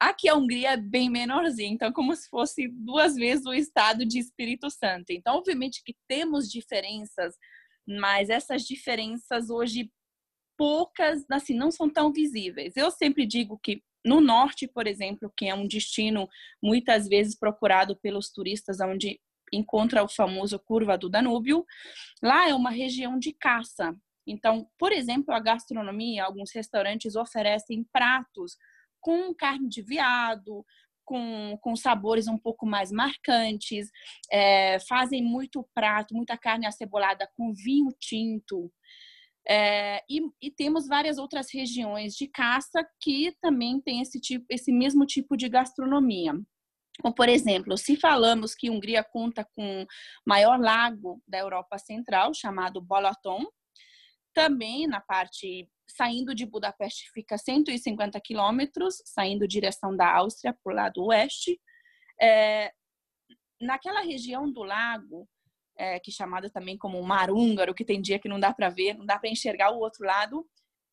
Aqui 0.00 0.26
a 0.26 0.35
Hungria 0.35 0.70
é 0.70 0.76
bem 0.78 1.11
menorzinha, 1.11 1.68
então 1.68 1.92
como 1.92 2.16
se 2.16 2.30
fosse 2.30 2.66
duas 2.68 3.14
vezes 3.14 3.44
o 3.44 3.52
estado 3.52 4.06
de 4.06 4.18
Espírito 4.18 4.70
Santo. 4.70 5.11
Então, 5.11 5.37
obviamente 5.37 5.82
que 5.85 5.94
temos 6.08 6.49
diferenças, 6.49 7.35
mas 7.87 8.30
essas 8.30 8.62
diferenças 8.62 9.50
hoje 9.50 9.92
poucas, 10.56 11.25
assim, 11.30 11.54
não 11.54 11.70
são 11.70 11.90
tão 11.90 12.11
visíveis. 12.11 12.75
Eu 12.75 12.90
sempre 12.90 13.26
digo 13.26 13.58
que 13.62 13.82
no 14.02 14.18
norte, 14.20 14.66
por 14.66 14.87
exemplo, 14.87 15.30
que 15.37 15.47
é 15.47 15.54
um 15.54 15.68
destino 15.68 16.26
muitas 16.62 17.06
vezes 17.06 17.38
procurado 17.38 17.94
pelos 17.97 18.30
turistas, 18.30 18.80
onde 18.80 19.20
encontra 19.52 20.02
o 20.02 20.09
famoso 20.09 20.59
curva 20.59 20.97
do 20.97 21.09
Danúbio, 21.09 21.64
lá 22.23 22.49
é 22.49 22.55
uma 22.55 22.71
região 22.71 23.19
de 23.19 23.33
caça. 23.33 23.95
Então, 24.26 24.69
por 24.78 24.93
exemplo, 24.93 25.35
a 25.35 25.40
gastronomia, 25.40 26.25
alguns 26.25 26.52
restaurantes 26.55 27.17
oferecem 27.17 27.85
pratos 27.93 28.57
com 29.00 29.35
carne 29.35 29.69
de 29.69 29.81
veado, 29.81 30.64
com, 31.09 31.57
com 31.62 31.75
sabores 31.75 32.28
um 32.28 32.37
pouco 32.37 32.67
mais 32.67 32.93
marcantes, 32.93 33.88
é, 34.31 34.78
fazem 34.81 35.23
muito 35.23 35.67
prato, 35.75 36.14
muita 36.14 36.37
carne 36.37 36.67
acebolada 36.67 37.26
com 37.35 37.55
vinho 37.55 37.88
tinto. 37.99 38.71
É, 39.49 40.02
e, 40.11 40.21
e, 40.43 40.50
temos 40.50 40.87
várias 40.87 41.17
outras 41.17 41.47
regiões 41.50 42.12
de 42.14 42.28
caça 42.28 42.87
que 43.00 43.35
também 43.40 43.81
têm 43.81 44.02
esse, 44.02 44.21
tipo, 44.21 44.45
esse 44.50 44.71
mesmo 44.71 45.07
tipo 45.07 45.38
de 45.38 45.49
gastronomia. 45.49 46.35
Como, 47.00 47.14
por 47.14 47.28
exemplo, 47.28 47.76
se 47.76 47.97
falamos 47.97 48.55
que 48.55 48.71
Hungria 48.71 49.05
conta 49.05 49.45
com 49.55 49.83
o 49.83 49.87
maior 50.26 50.59
lago 50.59 51.23
da 51.26 51.38
Europa 51.38 51.78
Central, 51.78 52.35
chamado 52.35 52.81
Balaton, 52.81 53.45
também 54.35 54.87
na 54.87 55.00
parte 55.00 55.69
saindo 55.88 56.35
de 56.35 56.45
Budapeste 56.45 57.11
fica 57.12 57.38
150 57.38 58.21
quilômetros, 58.21 59.02
saindo 59.05 59.49
direção 59.49 59.97
da 59.97 60.12
Áustria 60.14 60.52
para 60.52 60.73
o 60.73 60.76
lado 60.76 61.05
oeste. 61.07 61.59
É, 62.21 62.73
naquela 63.61 64.00
região 64.00 64.50
do 64.50 64.62
lago, 64.62 65.28
é, 65.76 65.99
que 65.99 66.11
é 66.11 66.14
chamada 66.14 66.50
também 66.50 66.76
como 66.76 67.02
mar 67.02 67.31
húngaro, 67.31 67.75
que 67.75 67.85
tem 67.85 68.02
dia 68.02 68.19
que 68.19 68.28
não 68.28 68.38
dá 68.38 68.52
para 68.52 68.69
ver, 68.69 68.95
não 68.97 69.07
dá 69.07 69.19
para 69.19 69.31
enxergar 69.31 69.71
o 69.71 69.78
outro 69.78 70.05
lado. 70.05 70.47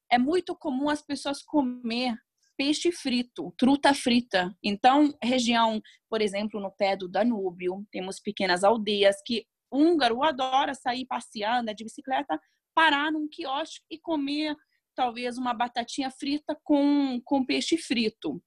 É 0.10 0.18
muito 0.18 0.56
comum 0.56 0.90
as 0.90 1.02
pessoas 1.02 1.42
comer 1.42 2.16
peixe 2.58 2.92
frito, 2.92 3.54
truta 3.58 3.94
frita. 3.94 4.56
Então, 4.64 5.14
região, 5.22 5.82
por 6.10 6.22
exemplo, 6.22 6.60
no 6.60 6.72
pé 6.72 6.96
do 6.96 7.08
Danúbio, 7.08 7.86
temos 7.92 8.20
pequenas 8.20 8.64
aldeias 8.64 9.18
que 9.26 9.46
húngaro 9.72 10.24
adora 10.24 10.74
sair 10.74 11.06
passeando 11.06 11.74
de 11.74 11.84
bicicleta, 11.84 12.40
parar 12.74 13.12
num 13.12 13.28
quiosque 13.28 13.84
e 13.90 14.00
comer 14.00 14.56
talvez 14.96 15.38
uma 15.38 15.54
batatinha 15.54 16.10
frita 16.10 16.58
com, 16.64 17.20
com 17.24 17.46
peixe 17.46 17.78
frito 17.78 18.42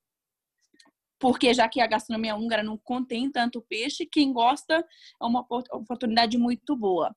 porque 1.19 1.53
já 1.53 1.69
que 1.69 1.81
a 1.81 1.87
gastronomia 1.87 2.37
húngara 2.37 2.62
não 2.62 2.79
contém 2.79 3.31
tanto 3.31 3.61
peixe, 3.62 4.07
quem 4.07 4.33
gosta 4.33 4.77
é 4.77 5.25
uma 5.25 5.45
oportunidade 5.73 6.38
muito 6.38 6.77
boa. 6.77 7.15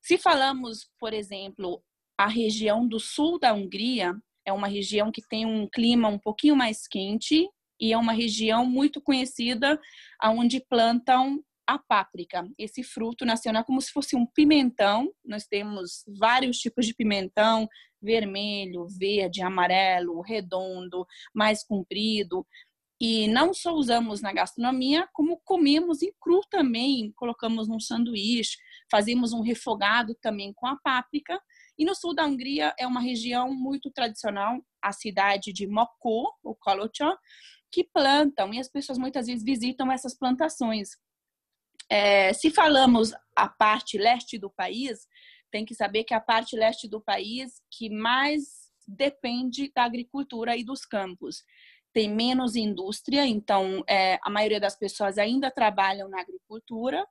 Se 0.00 0.18
falamos, 0.18 0.90
por 0.98 1.12
exemplo, 1.12 1.82
a 2.18 2.26
região 2.26 2.86
do 2.86 2.98
sul 2.98 3.38
da 3.38 3.52
Hungria, 3.52 4.14
é 4.46 4.52
uma 4.52 4.68
região 4.68 5.10
que 5.12 5.22
tem 5.22 5.46
um 5.46 5.68
clima 5.68 6.08
um 6.08 6.18
pouquinho 6.18 6.56
mais 6.56 6.86
quente 6.86 7.48
e 7.80 7.92
é 7.92 7.98
uma 7.98 8.12
região 8.12 8.64
muito 8.64 9.00
conhecida 9.00 9.80
onde 10.22 10.60
plantam 10.60 11.42
a 11.66 11.78
páprica, 11.78 12.46
esse 12.58 12.82
fruto 12.82 13.24
nacional 13.24 13.64
como 13.64 13.80
se 13.80 13.90
fosse 13.90 14.16
um 14.16 14.26
pimentão. 14.26 15.12
Nós 15.24 15.46
temos 15.46 16.04
vários 16.18 16.58
tipos 16.58 16.86
de 16.86 16.94
pimentão, 16.94 17.68
vermelho, 18.00 18.86
verde, 18.98 19.42
amarelo, 19.42 20.20
redondo, 20.20 21.06
mais 21.34 21.64
comprido. 21.64 22.46
E 23.00 23.26
não 23.26 23.52
só 23.52 23.72
usamos 23.72 24.20
na 24.20 24.32
gastronomia, 24.32 25.08
como 25.12 25.40
comemos 25.44 26.02
em 26.02 26.12
cru 26.20 26.40
também, 26.48 27.12
colocamos 27.16 27.66
num 27.68 27.80
sanduíche, 27.80 28.56
fazemos 28.90 29.32
um 29.32 29.40
refogado 29.40 30.14
também 30.20 30.52
com 30.52 30.66
a 30.66 30.76
páprica. 30.76 31.40
E 31.82 31.84
no 31.84 31.96
sul 31.96 32.14
da 32.14 32.24
Hungria 32.24 32.72
é 32.78 32.86
uma 32.86 33.00
região 33.00 33.52
muito 33.52 33.90
tradicional, 33.90 34.64
a 34.80 34.92
cidade 34.92 35.52
de 35.52 35.66
Mokó, 35.66 36.32
o 36.40 36.54
Kolocsó, 36.54 37.18
que 37.72 37.82
plantam 37.82 38.54
e 38.54 38.60
as 38.60 38.68
pessoas 38.68 38.98
muitas 38.98 39.26
vezes 39.26 39.42
visitam 39.42 39.90
essas 39.90 40.16
plantações. 40.16 40.90
É, 41.90 42.32
se 42.34 42.52
falamos 42.52 43.12
a 43.34 43.48
parte 43.48 43.98
leste 43.98 44.38
do 44.38 44.48
país, 44.48 45.08
tem 45.50 45.64
que 45.64 45.74
saber 45.74 46.04
que 46.04 46.14
a 46.14 46.20
parte 46.20 46.54
leste 46.54 46.86
do 46.86 47.00
país 47.00 47.60
que 47.68 47.90
mais 47.90 48.70
depende 48.86 49.72
da 49.74 49.82
agricultura 49.82 50.56
e 50.56 50.62
dos 50.62 50.84
campos. 50.84 51.42
tem 51.92 52.08
menos 52.08 52.54
indústria, 52.54 53.26
então 53.26 53.82
é, 53.88 54.20
a 54.22 54.30
maioria 54.30 54.60
das 54.60 54.76
pessoas 54.76 55.18
ainda 55.18 55.50
trabalham 55.50 56.08
na 56.08 56.20
agricultura. 56.20 57.04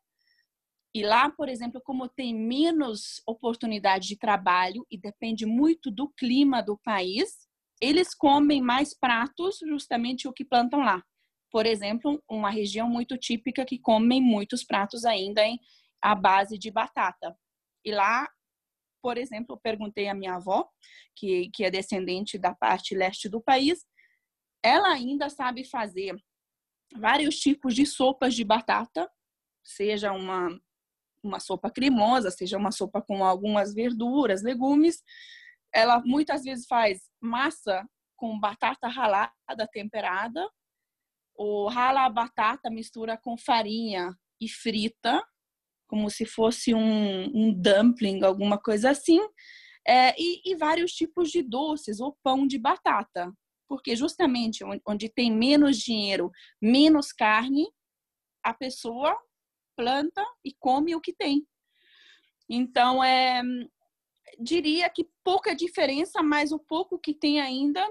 E 0.94 1.04
lá, 1.04 1.30
por 1.30 1.48
exemplo, 1.48 1.82
como 1.82 2.10
tem 2.10 2.36
menos 2.36 3.22
oportunidade 3.26 4.08
de 4.08 4.18
trabalho 4.18 4.86
e 4.92 4.98
depende 4.98 5.46
muito 5.46 5.90
do 5.90 6.10
clima 6.10 6.62
do 6.62 6.78
país, 6.78 7.48
eles 7.82 8.14
comem 8.14 8.62
mais 8.62 8.94
pratos, 8.94 9.60
justamente 9.68 10.28
o 10.28 10.34
que 10.34 10.44
plantam 10.44 10.82
lá. 10.82 11.02
Por 11.50 11.66
exemplo, 11.66 12.22
uma 12.30 12.50
região 12.50 12.90
muito 12.90 13.18
típica 13.18 13.66
que 13.66 13.80
comem 13.80 14.22
muitos 14.22 14.64
pratos 14.64 15.06
ainda 15.06 15.46
em 15.46 15.58
à 16.02 16.16
base 16.16 16.58
de 16.58 16.72
batata. 16.72 17.38
E 17.86 17.92
lá, 17.92 18.28
por 19.02 19.18
exemplo, 19.18 19.56
eu 19.56 19.60
perguntei 19.60 20.08
à 20.08 20.14
minha 20.14 20.36
avó, 20.36 20.68
que, 21.16 21.50
que 21.54 21.64
é 21.64 21.72
descendente 21.72 22.38
da 22.38 22.54
parte 22.54 22.96
leste 22.96 23.30
do 23.30 23.42
país, 23.42 23.86
ela 24.64 24.90
ainda 24.90 25.30
sabe 25.30 25.64
fazer 25.64 26.16
vários 26.96 27.38
tipos 27.38 27.74
de 27.74 27.86
sopas 27.86 28.36
de 28.36 28.44
batata, 28.44 29.10
seja 29.64 30.12
uma, 30.12 30.50
uma 31.24 31.40
sopa 31.40 31.70
cremosa, 31.70 32.32
seja 32.32 32.58
uma 32.58 32.72
sopa 32.72 33.02
com 33.02 33.24
algumas 33.24 33.74
verduras, 33.74 34.42
legumes. 34.42 35.04
Ela 35.74 36.02
muitas 36.06 36.44
vezes 36.44 36.66
faz 36.68 37.10
massa 37.22 37.86
com 38.16 38.40
batata 38.40 38.88
ralada 38.88 39.68
temperada, 39.72 40.48
ou 41.36 41.68
rala 41.70 42.06
a 42.06 42.10
batata, 42.10 42.70
mistura 42.70 43.18
com 43.18 43.38
farinha 43.38 44.16
e 44.40 44.48
frita, 44.48 45.24
como 45.88 46.10
se 46.10 46.26
fosse 46.26 46.74
um, 46.74 47.26
um 47.36 47.54
dumpling, 47.54 48.24
alguma 48.24 48.58
coisa 48.58 48.92
assim. 48.92 49.20
É, 49.88 50.14
e, 50.20 50.42
e 50.46 50.56
vários 50.56 50.92
tipos 50.92 51.32
de 51.32 51.42
doces, 51.42 52.00
ou 52.00 52.18
pão 52.24 52.46
de 52.46 52.60
batata 52.60 53.34
porque 53.72 53.96
justamente 53.96 54.66
onde 54.86 55.08
tem 55.08 55.32
menos 55.32 55.78
dinheiro, 55.78 56.30
menos 56.62 57.14
carne, 57.14 57.66
a 58.44 58.54
pessoa 58.54 59.18
planta 59.76 60.24
e 60.44 60.54
come 60.54 60.96
o 60.96 61.02
que 61.02 61.14
tem. 61.14 61.46
Então, 62.50 63.04
é, 63.04 63.42
diria 64.40 64.90
que 64.90 65.10
pouca 65.24 65.56
diferença, 65.56 66.22
mas 66.22 66.52
o 66.52 66.60
pouco 66.60 67.00
que 67.00 67.14
tem 67.14 67.40
ainda, 67.40 67.86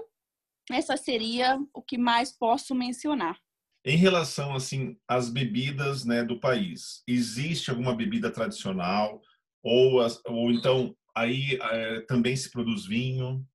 essa 0.71 0.95
seria 0.95 1.59
o 1.73 1.81
que 1.81 1.97
mais 1.97 2.31
posso 2.31 2.75
mencionar. 2.75 3.39
Em 3.83 3.97
relação 3.97 4.53
assim 4.53 4.95
às 5.07 5.29
bebidas, 5.29 6.05
né, 6.05 6.23
do 6.23 6.39
país, 6.39 7.01
existe 7.07 7.71
alguma 7.71 7.95
bebida 7.95 8.31
tradicional 8.31 9.19
ou 9.63 9.99
ou 10.25 10.51
então 10.51 10.95
aí 11.15 11.57
é, 11.59 12.01
também 12.01 12.35
se 12.35 12.51
produz 12.51 12.85
vinho? 12.85 13.45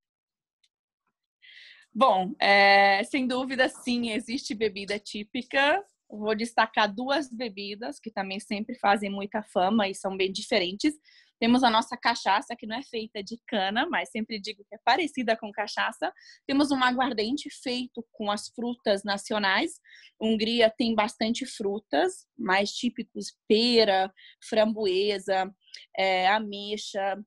Bom, 1.94 2.34
é, 2.38 3.02
sem 3.04 3.26
dúvida, 3.26 3.68
sim, 3.68 4.10
existe 4.10 4.54
bebida 4.54 4.98
típica. 4.98 5.82
Vou 6.08 6.34
destacar 6.34 6.92
duas 6.92 7.30
bebidas 7.30 7.98
que 7.98 8.10
também 8.10 8.38
sempre 8.38 8.78
fazem 8.78 9.10
muita 9.10 9.42
fama 9.42 9.88
e 9.88 9.94
são 9.94 10.16
bem 10.16 10.32
diferentes. 10.32 10.94
Temos 11.38 11.62
a 11.62 11.70
nossa 11.70 11.96
cachaça, 11.96 12.56
que 12.56 12.66
não 12.66 12.76
é 12.76 12.82
feita 12.82 13.22
de 13.22 13.38
cana, 13.46 13.86
mas 13.90 14.10
sempre 14.10 14.40
digo 14.40 14.64
que 14.64 14.74
é 14.74 14.78
parecida 14.84 15.36
com 15.36 15.52
cachaça. 15.52 16.12
Temos 16.46 16.70
um 16.70 16.82
aguardente 16.82 17.50
feito 17.62 18.04
com 18.12 18.30
as 18.30 18.48
frutas 18.48 19.04
nacionais. 19.04 19.78
Hungria 20.18 20.70
tem 20.70 20.94
bastante 20.94 21.44
frutas, 21.44 22.26
mais 22.38 22.70
típicos 22.72 23.36
pera, 23.46 24.10
framboesa, 24.48 25.52
é, 25.96 26.28
ameixa, 26.28 27.22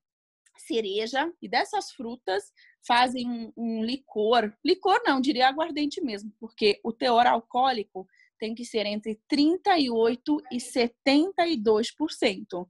cereja. 0.58 1.32
E 1.40 1.48
dessas 1.48 1.92
frutas 1.92 2.52
fazem 2.88 3.30
um, 3.30 3.54
um 3.56 3.84
licor, 3.84 4.52
licor 4.66 5.02
não, 5.06 5.22
diria 5.22 5.48
aguardente 5.48 6.02
mesmo, 6.02 6.34
porque 6.40 6.80
o 6.84 6.92
teor 6.92 7.28
alcoólico 7.28 8.08
tem 8.40 8.56
que 8.56 8.66
ser 8.66 8.86
entre 8.86 9.20
38 9.28 10.42
e 10.52 10.58
72%. 10.58 12.68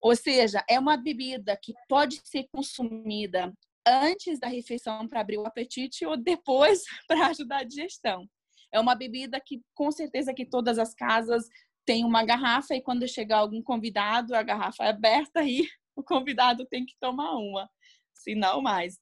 Ou 0.00 0.16
seja, 0.16 0.64
é 0.68 0.78
uma 0.78 0.96
bebida 0.96 1.58
que 1.60 1.74
pode 1.88 2.20
ser 2.24 2.48
consumida 2.52 3.52
antes 3.86 4.40
da 4.40 4.48
refeição 4.48 5.06
para 5.06 5.20
abrir 5.20 5.38
o 5.38 5.46
apetite 5.46 6.04
ou 6.04 6.16
depois 6.16 6.82
para 7.06 7.28
ajudar 7.28 7.58
a 7.58 7.64
digestão. 7.64 8.28
É 8.72 8.80
uma 8.80 8.94
bebida 8.94 9.40
que 9.40 9.62
com 9.74 9.90
certeza 9.92 10.34
que 10.34 10.44
todas 10.44 10.78
as 10.78 10.94
casas 10.94 11.48
têm 11.84 12.04
uma 12.04 12.24
garrafa 12.24 12.74
e 12.74 12.82
quando 12.82 13.06
chegar 13.06 13.38
algum 13.38 13.62
convidado, 13.62 14.34
a 14.34 14.42
garrafa 14.42 14.84
é 14.84 14.88
aberta 14.88 15.42
e 15.44 15.68
o 15.94 16.02
convidado 16.02 16.66
tem 16.66 16.84
que 16.84 16.96
tomar 17.00 17.36
uma 17.36 17.70
se 18.12 18.34
não 18.34 18.60
mais. 18.60 18.98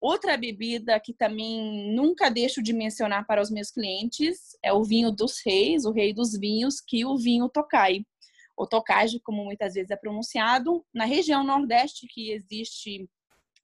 Outra 0.00 0.36
bebida 0.36 1.00
que 1.00 1.12
também 1.12 1.92
nunca 1.92 2.30
deixo 2.30 2.62
de 2.62 2.72
mencionar 2.72 3.26
para 3.26 3.42
os 3.42 3.50
meus 3.50 3.70
clientes 3.70 4.56
é 4.62 4.72
o 4.72 4.84
vinho 4.84 5.10
dos 5.10 5.40
reis, 5.44 5.84
o 5.84 5.90
rei 5.90 6.14
dos 6.14 6.38
vinhos, 6.38 6.80
que 6.80 7.04
o 7.04 7.16
vinho 7.16 7.48
Tokai. 7.48 8.04
O 8.56 8.66
Tokaj, 8.66 9.20
como 9.20 9.44
muitas 9.44 9.74
vezes 9.74 9.90
é 9.90 9.96
pronunciado, 9.96 10.84
na 10.92 11.04
região 11.04 11.44
nordeste 11.44 12.06
que 12.08 12.32
existe 12.32 13.08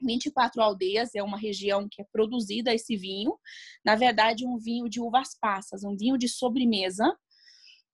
24 0.00 0.60
aldeias, 0.62 1.14
é 1.14 1.22
uma 1.22 1.38
região 1.38 1.88
que 1.90 2.02
é 2.02 2.04
produzida 2.12 2.74
esse 2.74 2.96
vinho. 2.96 3.36
Na 3.84 3.96
verdade, 3.96 4.46
um 4.46 4.56
vinho 4.56 4.88
de 4.88 5.00
uvas 5.00 5.36
passas, 5.40 5.82
um 5.82 5.96
vinho 5.96 6.16
de 6.18 6.28
sobremesa, 6.28 7.16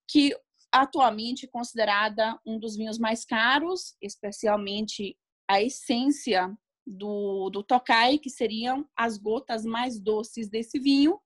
que 0.08 0.36
atualmente 0.72 1.46
é 1.46 1.48
considerada 1.48 2.38
um 2.44 2.58
dos 2.58 2.76
vinhos 2.76 2.98
mais 2.98 3.24
caros, 3.24 3.96
especialmente 4.00 5.16
a 5.48 5.62
essência 5.62 6.54
do, 6.90 7.50
do 7.50 7.62
Tokai, 7.62 8.18
que 8.18 8.28
seriam 8.28 8.88
as 8.96 9.16
gotas 9.16 9.64
mais 9.64 9.98
doces 10.00 10.48
desse 10.48 10.78
vinho. 10.78 11.18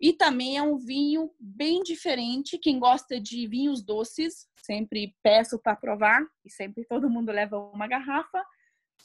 E 0.00 0.12
também 0.12 0.56
é 0.56 0.62
um 0.62 0.76
vinho 0.76 1.30
bem 1.38 1.82
diferente. 1.82 2.58
Quem 2.58 2.78
gosta 2.78 3.20
de 3.20 3.46
vinhos 3.46 3.82
doces, 3.82 4.48
sempre 4.64 5.14
peço 5.22 5.58
para 5.58 5.76
provar, 5.76 6.20
e 6.44 6.50
sempre 6.50 6.84
todo 6.84 7.08
mundo 7.08 7.30
leva 7.30 7.56
uma 7.56 7.86
garrafa. 7.86 8.44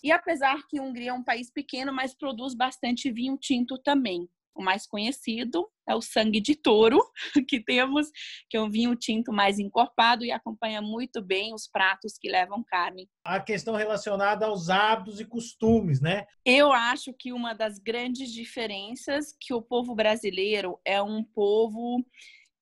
E 0.03 0.11
apesar 0.11 0.65
que 0.67 0.79
a 0.79 0.81
Hungria 0.81 1.11
é 1.11 1.13
um 1.13 1.23
país 1.23 1.51
pequeno, 1.51 1.93
mas 1.93 2.15
produz 2.15 2.55
bastante 2.55 3.11
vinho 3.11 3.37
tinto 3.37 3.77
também. 3.77 4.27
O 4.57 4.63
mais 4.63 4.87
conhecido 4.87 5.69
é 5.87 5.93
o 5.93 6.01
sangue 6.01 6.41
de 6.41 6.55
touro 6.55 6.99
que 7.47 7.63
temos, 7.63 8.07
que 8.49 8.57
é 8.57 8.61
um 8.61 8.71
vinho 8.71 8.95
tinto 8.95 9.31
mais 9.31 9.59
encorpado 9.59 10.25
e 10.25 10.31
acompanha 10.31 10.81
muito 10.81 11.21
bem 11.21 11.53
os 11.53 11.67
pratos 11.67 12.17
que 12.19 12.27
levam 12.27 12.63
carne. 12.63 13.07
A 13.23 13.39
questão 13.39 13.75
relacionada 13.75 14.47
aos 14.47 14.69
hábitos 14.69 15.19
e 15.19 15.25
costumes, 15.25 16.01
né? 16.01 16.25
Eu 16.43 16.71
acho 16.71 17.13
que 17.13 17.31
uma 17.31 17.53
das 17.53 17.77
grandes 17.77 18.31
diferenças 18.31 19.35
que 19.39 19.53
o 19.53 19.61
povo 19.61 19.93
brasileiro 19.93 20.79
é 20.83 20.99
um 20.99 21.23
povo 21.23 22.03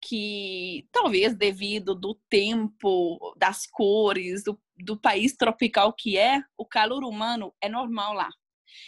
que 0.02 0.88
talvez 0.92 1.36
devido 1.36 1.96
do 1.96 2.14
tempo, 2.30 3.34
das 3.38 3.66
cores, 3.66 4.44
do, 4.44 4.60
do 4.78 5.00
país 5.00 5.36
tropical 5.36 5.94
que 5.94 6.18
é, 6.18 6.44
o 6.58 6.66
calor 6.66 7.06
humano 7.06 7.54
é 7.62 7.70
normal 7.70 8.14
lá. 8.14 8.30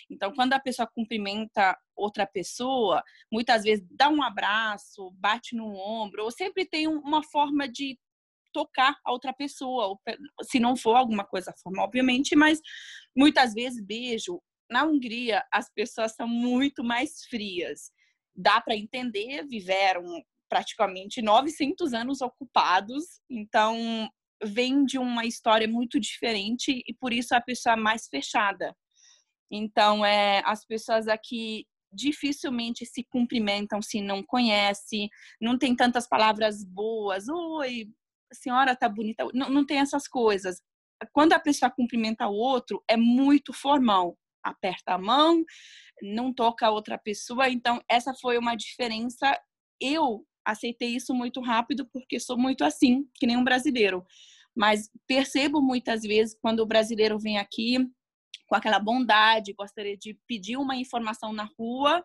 Então, 0.09 0.33
quando 0.33 0.53
a 0.53 0.59
pessoa 0.59 0.87
cumprimenta 0.87 1.77
outra 1.95 2.25
pessoa, 2.25 3.03
muitas 3.31 3.63
vezes 3.63 3.85
dá 3.91 4.09
um 4.09 4.21
abraço, 4.21 5.11
bate 5.15 5.55
no 5.55 5.67
ombro, 5.75 6.23
ou 6.23 6.31
sempre 6.31 6.65
tem 6.65 6.87
uma 6.87 7.23
forma 7.23 7.67
de 7.67 7.97
tocar 8.53 8.97
a 9.05 9.11
outra 9.11 9.33
pessoa, 9.33 9.97
se 10.43 10.59
não 10.59 10.75
for 10.75 10.95
alguma 10.95 11.25
coisa 11.25 11.53
formal, 11.61 11.85
obviamente, 11.85 12.35
mas 12.35 12.59
muitas 13.15 13.53
vezes 13.53 13.83
beijo. 13.83 14.41
Na 14.69 14.83
Hungria, 14.83 15.43
as 15.51 15.71
pessoas 15.73 16.13
são 16.15 16.27
muito 16.27 16.83
mais 16.83 17.23
frias. 17.29 17.91
Dá 18.35 18.59
para 18.59 18.75
entender, 18.75 19.45
viveram 19.47 20.03
praticamente 20.49 21.21
900 21.21 21.93
anos 21.93 22.21
ocupados, 22.21 23.21
então 23.29 24.09
vem 24.43 24.85
de 24.85 24.97
uma 24.97 25.25
história 25.25 25.67
muito 25.67 25.99
diferente 25.99 26.83
e 26.85 26.93
por 26.93 27.13
isso 27.13 27.35
a 27.35 27.41
pessoa 27.41 27.73
é 27.73 27.77
mais 27.77 28.07
fechada. 28.07 28.75
Então, 29.51 30.05
é, 30.05 30.41
as 30.45 30.65
pessoas 30.65 31.07
aqui 31.07 31.65
dificilmente 31.91 32.85
se 32.85 33.03
cumprimentam 33.03 33.81
se 33.81 34.01
não 34.01 34.21
conhece, 34.21 35.09
não 35.41 35.57
tem 35.57 35.75
tantas 35.75 36.07
palavras 36.07 36.63
boas. 36.63 37.27
Oi, 37.29 37.89
senhora 38.33 38.75
tá 38.75 38.89
bonita. 38.89 39.27
Não, 39.33 39.49
não 39.49 39.65
tem 39.65 39.79
essas 39.79 40.07
coisas. 40.07 40.61
Quando 41.13 41.33
a 41.33 41.39
pessoa 41.39 41.71
cumprimenta 41.71 42.27
o 42.27 42.33
outro, 42.33 42.83
é 42.87 42.97
muito 42.97 43.53
formal. 43.53 44.17
Aperta 44.43 44.93
a 44.93 44.97
mão, 44.97 45.43
não 46.01 46.33
toca 46.33 46.67
a 46.67 46.71
outra 46.71 46.97
pessoa. 46.97 47.49
Então, 47.49 47.81
essa 47.89 48.13
foi 48.13 48.37
uma 48.37 48.55
diferença. 48.55 49.39
Eu 49.79 50.25
aceitei 50.45 50.95
isso 50.95 51.13
muito 51.13 51.41
rápido 51.41 51.87
porque 51.91 52.19
sou 52.19 52.37
muito 52.37 52.63
assim, 52.63 53.05
que 53.15 53.27
nem 53.27 53.37
um 53.37 53.43
brasileiro. 53.43 54.05
Mas 54.55 54.89
percebo 55.05 55.61
muitas 55.61 56.01
vezes 56.01 56.37
quando 56.41 56.61
o 56.61 56.65
brasileiro 56.65 57.19
vem 57.19 57.37
aqui, 57.37 57.77
com 58.47 58.55
aquela 58.55 58.79
bondade, 58.79 59.53
gostaria 59.53 59.97
de 59.97 60.17
pedir 60.27 60.57
uma 60.57 60.75
informação 60.75 61.33
na 61.33 61.49
rua 61.57 62.03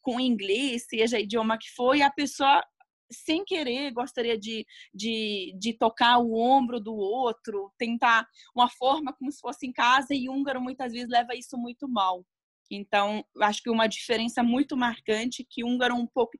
com 0.00 0.20
inglês, 0.20 0.86
seja 0.88 1.18
idioma 1.18 1.58
que 1.58 1.68
for, 1.70 1.96
e 1.96 2.02
a 2.02 2.10
pessoa 2.10 2.62
sem 3.10 3.44
querer 3.44 3.92
gostaria 3.92 4.38
de, 4.38 4.66
de, 4.94 5.54
de 5.58 5.72
tocar 5.72 6.18
o 6.18 6.34
ombro 6.34 6.80
do 6.80 6.94
outro, 6.94 7.72
tentar 7.78 8.26
uma 8.54 8.68
forma 8.68 9.12
como 9.12 9.30
se 9.30 9.40
fosse 9.40 9.66
em 9.66 9.72
casa, 9.72 10.14
e 10.14 10.28
húngaro 10.28 10.60
muitas 10.60 10.92
vezes 10.92 11.08
leva 11.08 11.34
isso 11.34 11.56
muito 11.56 11.88
mal. 11.88 12.24
Então, 12.70 13.24
acho 13.42 13.62
que 13.62 13.70
uma 13.70 13.86
diferença 13.86 14.42
muito 14.42 14.76
marcante 14.76 15.46
que 15.48 15.64
húngaro 15.64 15.94
um 15.94 16.06
pouco 16.06 16.32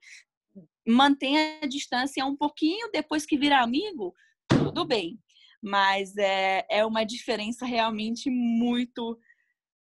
mantém 0.87 1.37
a 1.63 1.67
distância 1.67 2.25
um 2.25 2.37
pouquinho 2.37 2.91
depois 2.93 3.27
que 3.27 3.37
vira 3.37 3.61
amigo, 3.61 4.15
tudo 4.49 4.85
bem. 4.85 5.19
Mas 5.67 6.17
é, 6.17 6.65
é 6.71 6.87
uma 6.87 7.05
diferença 7.05 7.67
realmente 7.67 8.31
muito. 8.31 9.19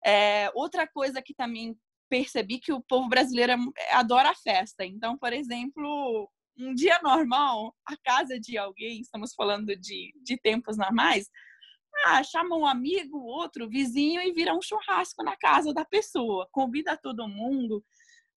É, 0.05 0.51
outra 0.55 0.87
coisa 0.87 1.23
que 1.23 1.33
também 1.33 1.79
percebi 2.09 2.59
que 2.59 2.73
o 2.73 2.83
povo 2.83 3.09
brasileiro 3.09 3.53
é, 3.77 3.95
adora 3.95 4.31
a 4.31 4.35
festa. 4.35 4.85
Então, 4.85 5.17
por 5.17 5.33
exemplo, 5.33 6.29
um 6.59 6.75
dia 6.75 6.99
normal, 7.03 7.73
a 7.87 7.97
casa 7.99 8.39
de 8.41 8.59
alguém, 8.59 9.01
estamos 9.01 9.33
falando 9.35 9.77
de, 9.77 10.13
de 10.23 10.37
tempos 10.37 10.77
normais, 10.77 11.29
ah, 12.05 12.23
chama 12.23 12.57
um 12.57 12.67
amigo, 12.67 13.19
outro, 13.19 13.69
vizinho 13.69 14.21
e 14.21 14.33
vira 14.33 14.55
um 14.55 14.63
churrasco 14.63 15.23
na 15.23 15.37
casa 15.37 15.73
da 15.73 15.85
pessoa, 15.85 16.49
convida 16.51 16.97
todo 16.97 17.29
mundo. 17.29 17.85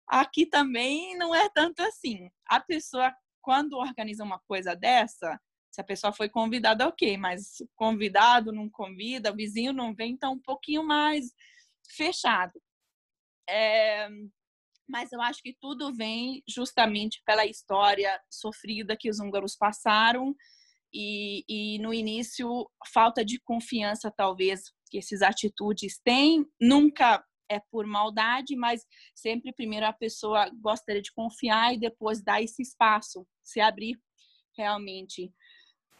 Aqui 0.07 0.45
também 0.45 1.17
não 1.17 1.33
é 1.33 1.49
tanto 1.49 1.81
assim. 1.81 2.29
A 2.47 2.59
pessoa, 2.59 3.13
quando 3.41 3.73
organiza 3.73 4.23
uma 4.23 4.39
coisa 4.47 4.75
dessa, 4.75 5.39
se 5.71 5.82
a 5.82 5.84
pessoa 5.84 6.12
foi 6.12 6.29
convidada, 6.29 6.88
ok, 6.88 7.17
mas 7.17 7.58
convidado 7.75 8.51
não 8.51 8.69
convida, 8.69 9.36
vizinho 9.36 9.71
não 9.71 9.93
vem, 9.93 10.13
então 10.13 10.34
um 10.34 10.41
pouquinho 10.41 10.84
mais 10.84 11.32
fechado. 11.95 12.60
É, 13.47 14.10
mas 14.88 15.12
eu 15.12 15.21
acho 15.21 15.41
que 15.41 15.55
tudo 15.60 15.93
vem 15.93 16.43
justamente 16.47 17.21
pela 17.25 17.45
história 17.45 18.19
sofrida 18.29 18.97
que 18.97 19.10
os 19.10 19.19
húngaros 19.19 19.55
passaram 19.55 20.36
e, 20.93 21.43
e 21.47 21.79
no 21.79 21.93
início 21.93 22.69
falta 22.91 23.23
de 23.23 23.39
confiança 23.39 24.12
talvez 24.12 24.63
que 24.89 24.97
essas 24.97 25.21
atitudes 25.21 25.99
têm 26.03 26.45
nunca 26.60 27.23
é 27.51 27.60
por 27.71 27.86
maldade, 27.86 28.55
mas 28.55 28.86
sempre 29.15 29.51
primeiro 29.51 29.86
a 29.86 29.93
pessoa 29.93 30.49
gostaria 30.62 31.01
de 31.01 31.12
confiar 31.12 31.73
e 31.73 31.79
depois 31.79 32.23
dar 32.23 32.41
esse 32.41 32.62
espaço, 32.62 33.25
se 33.43 33.60
abrir 33.60 33.99
realmente. 34.55 35.34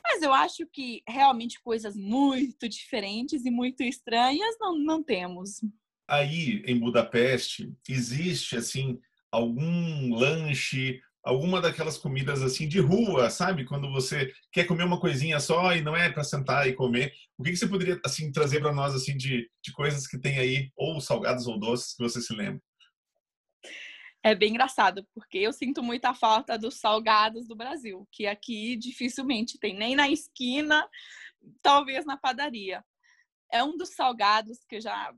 Mas 0.04 0.22
eu 0.22 0.34
acho 0.34 0.66
que 0.68 1.04
realmente 1.08 1.62
coisas 1.62 1.96
muito 1.96 2.68
diferentes 2.68 3.46
e 3.46 3.52
muito 3.52 3.84
estranhas 3.84 4.56
não, 4.60 4.78
não 4.78 5.04
temos 5.04 5.62
aí 6.10 6.64
em 6.66 6.78
Budapeste 6.80 7.72
existe 7.88 8.58
assim 8.58 9.00
algum 9.32 10.16
lanche, 10.16 11.00
alguma 11.24 11.62
daquelas 11.62 12.00
comidas 12.00 12.42
assim 12.42 12.68
de 12.68 12.80
rua, 12.80 13.30
sabe? 13.30 13.64
Quando 13.64 13.92
você 13.92 14.34
quer 14.52 14.66
comer 14.66 14.84
uma 14.84 15.00
coisinha 15.00 15.40
só 15.40 15.76
e 15.76 15.82
não 15.82 15.96
é 15.96 16.10
para 16.10 16.24
sentar 16.24 16.68
e 16.68 16.74
comer. 16.74 17.14
O 17.38 17.44
que, 17.44 17.52
que 17.52 17.58
você 17.58 17.68
poderia 17.68 18.00
assim 18.04 18.32
trazer 18.32 18.60
para 18.60 18.74
nós 18.74 18.96
assim 18.96 19.16
de, 19.16 19.48
de 19.64 19.72
coisas 19.72 20.08
que 20.08 20.18
tem 20.18 20.40
aí, 20.40 20.72
ou 20.76 21.00
salgados 21.00 21.46
ou 21.46 21.60
doces 21.60 21.94
que 21.96 22.02
você 22.02 22.20
se 22.20 22.34
lembra? 22.34 22.60
É 24.24 24.36
bem 24.36 24.50
engraçado, 24.50 25.08
porque 25.14 25.38
eu 25.38 25.54
sinto 25.54 25.82
muita 25.82 26.14
falta 26.14 26.58
dos 26.58 26.76
salgados 26.76 27.48
do 27.48 27.56
Brasil, 27.56 28.06
que 28.12 28.28
aqui 28.28 28.76
dificilmente 28.76 29.58
tem, 29.58 29.74
nem 29.74 29.96
na 29.96 30.10
esquina, 30.10 30.88
talvez 31.62 32.06
na 32.06 32.18
padaria. 32.18 32.84
É 33.52 33.64
um 33.64 33.78
dos 33.78 33.96
salgados 33.96 34.60
que 34.68 34.76
eu 34.76 34.82
já 34.82 35.14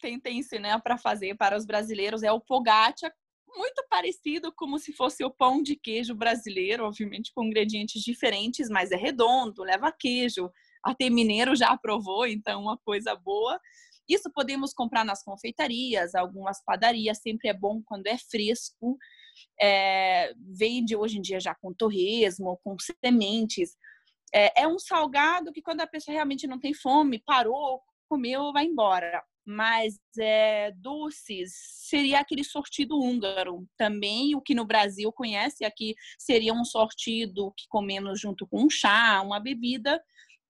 tentei 0.00 0.34
ensinar 0.34 0.80
para 0.80 0.96
fazer 0.96 1.36
para 1.36 1.56
os 1.56 1.66
brasileiros 1.66 2.22
é 2.22 2.30
o 2.30 2.40
pogacha, 2.40 3.12
muito 3.56 3.84
parecido 3.88 4.52
como 4.52 4.78
se 4.78 4.92
fosse 4.92 5.24
o 5.24 5.30
pão 5.30 5.62
de 5.62 5.76
queijo 5.76 6.14
brasileiro, 6.14 6.84
obviamente 6.84 7.32
com 7.34 7.44
ingredientes 7.44 8.02
diferentes, 8.02 8.68
mas 8.68 8.90
é 8.90 8.96
redondo, 8.96 9.62
leva 9.62 9.92
queijo. 9.92 10.50
Até 10.82 11.08
mineiro 11.08 11.56
já 11.56 11.68
aprovou, 11.68 12.26
então 12.26 12.62
uma 12.62 12.76
coisa 12.78 13.14
boa. 13.14 13.58
Isso 14.08 14.30
podemos 14.32 14.72
comprar 14.72 15.04
nas 15.04 15.22
confeitarias, 15.22 16.14
algumas 16.14 16.62
padarias, 16.62 17.18
sempre 17.18 17.48
é 17.48 17.54
bom 17.54 17.82
quando 17.84 18.06
é 18.06 18.18
fresco. 18.18 18.98
É, 19.60 20.32
vende 20.38 20.94
hoje 20.94 21.18
em 21.18 21.22
dia 21.22 21.40
já 21.40 21.54
com 21.54 21.72
torresmo, 21.74 22.58
com 22.62 22.76
sementes. 23.04 23.76
É, 24.32 24.62
é 24.62 24.68
um 24.68 24.78
salgado 24.78 25.52
que 25.52 25.62
quando 25.62 25.80
a 25.80 25.86
pessoa 25.86 26.12
realmente 26.14 26.46
não 26.46 26.58
tem 26.58 26.74
fome, 26.74 27.22
parou, 27.24 27.80
comeu, 28.08 28.52
vai 28.52 28.64
embora 28.64 29.22
mas 29.44 29.98
é, 30.18 30.72
doces 30.72 31.52
seria 31.54 32.20
aquele 32.20 32.42
sortido 32.42 32.98
húngaro 32.98 33.68
também, 33.76 34.34
o 34.34 34.40
que 34.40 34.54
no 34.54 34.64
Brasil 34.64 35.12
conhece 35.12 35.64
aqui 35.64 35.94
seria 36.18 36.54
um 36.54 36.64
sortido 36.64 37.52
que 37.56 37.66
comemos 37.68 38.18
junto 38.18 38.46
com 38.46 38.64
um 38.64 38.70
chá, 38.70 39.20
uma 39.22 39.38
bebida. 39.38 40.02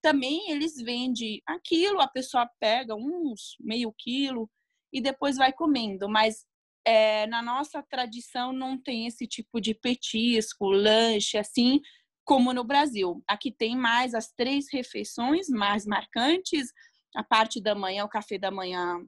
Também 0.05 0.51
eles 0.51 0.75
vendem 0.77 1.40
aquilo, 1.47 1.99
a 1.99 2.07
pessoa 2.07 2.47
pega 2.61 2.95
uns 2.95 3.57
meio 3.59 3.90
quilo 3.97 4.51
e 4.93 5.01
depois 5.01 5.38
vai 5.38 5.51
comendo, 5.51 6.11
mas 6.11 6.45
é, 6.87 7.27
na 7.27 7.40
nossa 7.40 7.83
tradição 7.83 8.53
não 8.53 8.77
tem 8.77 9.07
esse 9.07 9.27
tipo 9.27 9.59
de 9.62 9.73
petisco, 9.73 10.67
lanche 10.67 11.38
assim 11.38 11.81
como 12.23 12.53
no 12.53 12.62
Brasil. 12.62 13.25
Aqui 13.27 13.51
tem 13.51 13.75
mais 13.75 14.12
as 14.12 14.31
três 14.31 14.67
refeições 14.71 15.49
mais 15.49 15.87
marcantes, 15.87 16.71
a 17.17 17.25
parte 17.25 17.59
da 17.59 17.75
manhã, 17.75 18.05
o 18.05 18.09
café 18.11 18.37
da 18.37 18.51
manhã, 18.51 18.99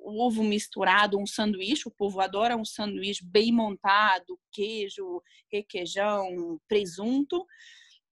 o 0.00 0.22
ovo 0.22 0.44
misturado, 0.44 1.18
um 1.18 1.26
sanduíche, 1.26 1.88
o 1.88 1.94
povo 1.96 2.20
adora 2.20 2.58
um 2.58 2.64
sanduíche 2.64 3.24
bem 3.24 3.50
montado, 3.50 4.38
queijo, 4.52 5.22
requeijão, 5.50 6.60
presunto, 6.68 7.42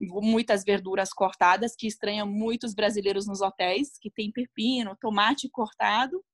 muitas 0.00 0.64
verduras 0.64 1.12
cortadas, 1.12 1.76
que 1.76 1.86
estranha 1.86 2.24
muitos 2.24 2.74
brasileiros 2.74 3.26
nos 3.26 3.40
hotéis, 3.40 3.98
que 3.98 4.10
tem 4.10 4.32
pepino, 4.32 4.96
tomate 5.00 5.48
cortado. 5.48 6.24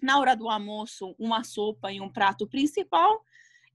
Na 0.00 0.18
hora 0.18 0.36
do 0.36 0.48
almoço, 0.48 1.14
uma 1.18 1.42
sopa 1.42 1.92
e 1.92 2.00
um 2.00 2.10
prato 2.10 2.46
principal. 2.46 3.20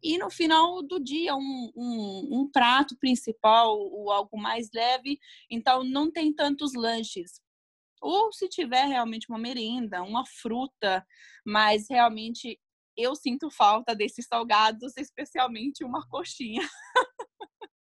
E 0.02 0.18
no 0.18 0.30
final 0.30 0.82
do 0.82 1.00
dia, 1.00 1.36
um, 1.36 1.72
um, 1.76 2.28
um 2.32 2.50
prato 2.52 2.98
principal 2.98 3.78
ou 3.78 4.12
algo 4.12 4.38
mais 4.38 4.70
leve. 4.74 5.20
Então, 5.50 5.84
não 5.84 6.12
tem 6.12 6.34
tantos 6.34 6.74
lanches 6.74 7.42
ou 8.04 8.34
se 8.34 8.50
tiver 8.50 8.86
realmente 8.86 9.30
uma 9.30 9.40
merenda, 9.40 10.04
uma 10.04 10.26
fruta, 10.26 11.06
mas 11.46 11.88
realmente 11.90 12.60
eu 12.98 13.16
sinto 13.16 13.50
falta 13.50 13.96
desses 13.96 14.28
salgados, 14.28 14.96
especialmente 14.98 15.84
uma 15.86 16.06
coxinha. 16.08 16.62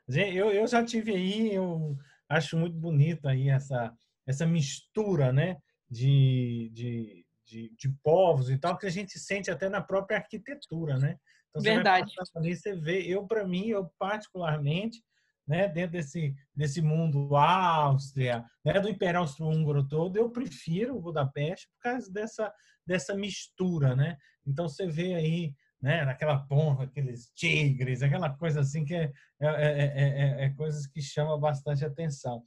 Eu, 0.07 0.51
eu 0.51 0.67
já 0.67 0.83
tive 0.83 1.13
aí, 1.13 1.53
eu 1.53 1.97
acho 2.29 2.57
muito 2.57 2.75
bonito 2.77 3.27
aí 3.27 3.49
essa, 3.49 3.93
essa 4.27 4.45
mistura, 4.45 5.31
né, 5.31 5.57
de, 5.89 6.69
de, 6.73 7.25
de, 7.45 7.75
de 7.77 7.89
povos 8.03 8.49
e 8.49 8.57
tal, 8.57 8.77
que 8.77 8.85
a 8.85 8.91
gente 8.91 9.17
sente 9.19 9.49
até 9.49 9.69
na 9.69 9.81
própria 9.81 10.17
arquitetura, 10.17 10.97
né? 10.97 11.17
Então, 11.49 11.61
Verdade. 11.61 12.11
Você, 12.17 12.37
ali, 12.37 12.55
você 12.55 12.75
vê, 12.75 13.01
eu, 13.03 13.27
para 13.27 13.45
mim, 13.47 13.67
eu 13.67 13.91
particularmente, 13.99 15.03
né, 15.47 15.67
dentro 15.67 15.91
desse, 15.91 16.33
desse 16.55 16.81
mundo 16.81 17.35
Áustria, 17.35 18.43
né, 18.65 18.79
do 18.79 18.89
Império 18.89 19.19
Austro-Húngaro 19.19 19.87
todo, 19.87 20.17
eu 20.17 20.31
prefiro 20.31 20.99
Budapeste 20.99 21.67
por 21.69 21.91
causa 21.91 22.11
dessa, 22.11 22.53
dessa 22.85 23.15
mistura, 23.15 23.95
né? 23.95 24.17
Então 24.45 24.67
você 24.67 24.87
vê 24.87 25.13
aí, 25.13 25.53
né, 25.83 26.05
naquela 26.05 26.39
ponta, 26.39 26.83
aqueles 26.83 27.29
tigres, 27.35 28.01
aquela 28.01 28.29
coisa 28.29 28.61
assim 28.61 28.85
que 28.85 28.95
é, 28.95 29.11
é, 29.41 29.93
é, 29.95 30.45
é, 30.45 30.49
coisas 30.51 30.87
que 30.87 31.01
chamam 31.01 31.37
bastante 31.37 31.83
atenção. 31.83 32.41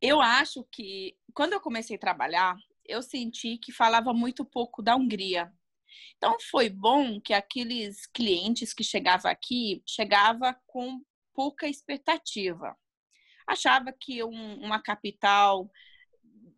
Eu 0.00 0.18
acho 0.22 0.66
que 0.72 1.14
quando 1.34 1.52
eu 1.52 1.60
comecei 1.60 1.96
a 1.96 2.00
trabalhar, 2.00 2.56
eu 2.86 3.02
senti 3.02 3.58
que 3.58 3.70
falava 3.70 4.14
muito 4.14 4.46
pouco 4.46 4.82
da 4.82 4.96
Hungria. 4.96 5.52
Então 6.16 6.38
foi 6.50 6.70
bom 6.70 7.20
que 7.20 7.34
aqueles 7.34 8.06
clientes 8.06 8.72
que 8.72 8.82
chegavam 8.82 9.30
aqui 9.30 9.82
chegava 9.86 10.56
com 10.66 11.02
pouca 11.34 11.68
expectativa. 11.68 12.74
Achava 13.46 13.92
que 13.92 14.24
um, 14.24 14.54
uma 14.64 14.80
capital 14.82 15.70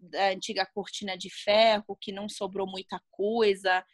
da 0.00 0.28
antiga 0.28 0.64
cortina 0.72 1.18
de 1.18 1.30
ferro, 1.30 1.98
que 2.00 2.12
não 2.12 2.28
sobrou 2.28 2.66
muita 2.66 3.02
coisa, 3.10 3.84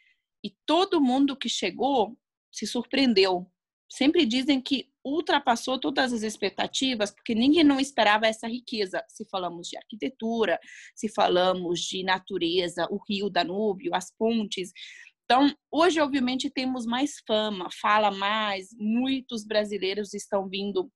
e 0.43 0.55
todo 0.65 1.01
mundo 1.01 1.35
que 1.35 1.49
chegou 1.49 2.17
se 2.51 2.65
surpreendeu. 2.65 3.45
Sempre 3.91 4.25
dizem 4.25 4.61
que 4.61 4.87
ultrapassou 5.03 5.79
todas 5.79 6.13
as 6.13 6.21
expectativas, 6.21 7.09
porque 7.09 7.33
ninguém 7.33 7.63
não 7.63 7.79
esperava 7.79 8.27
essa 8.27 8.47
riqueza. 8.47 9.03
Se 9.07 9.25
falamos 9.25 9.67
de 9.67 9.77
arquitetura, 9.77 10.59
se 10.95 11.09
falamos 11.09 11.79
de 11.79 12.03
natureza, 12.03 12.87
o 12.91 12.99
rio 13.07 13.29
Danúbio, 13.29 13.95
as 13.95 14.13
pontes, 14.15 14.71
então, 15.31 15.55
hoje, 15.71 16.01
obviamente, 16.01 16.49
temos 16.49 16.87
mais 16.87 17.21
fama, 17.27 17.69
fala 17.79 18.09
mais, 18.09 18.69
muitos 18.79 19.45
brasileiros 19.45 20.15
estão 20.15 20.49
vindo 20.49 20.91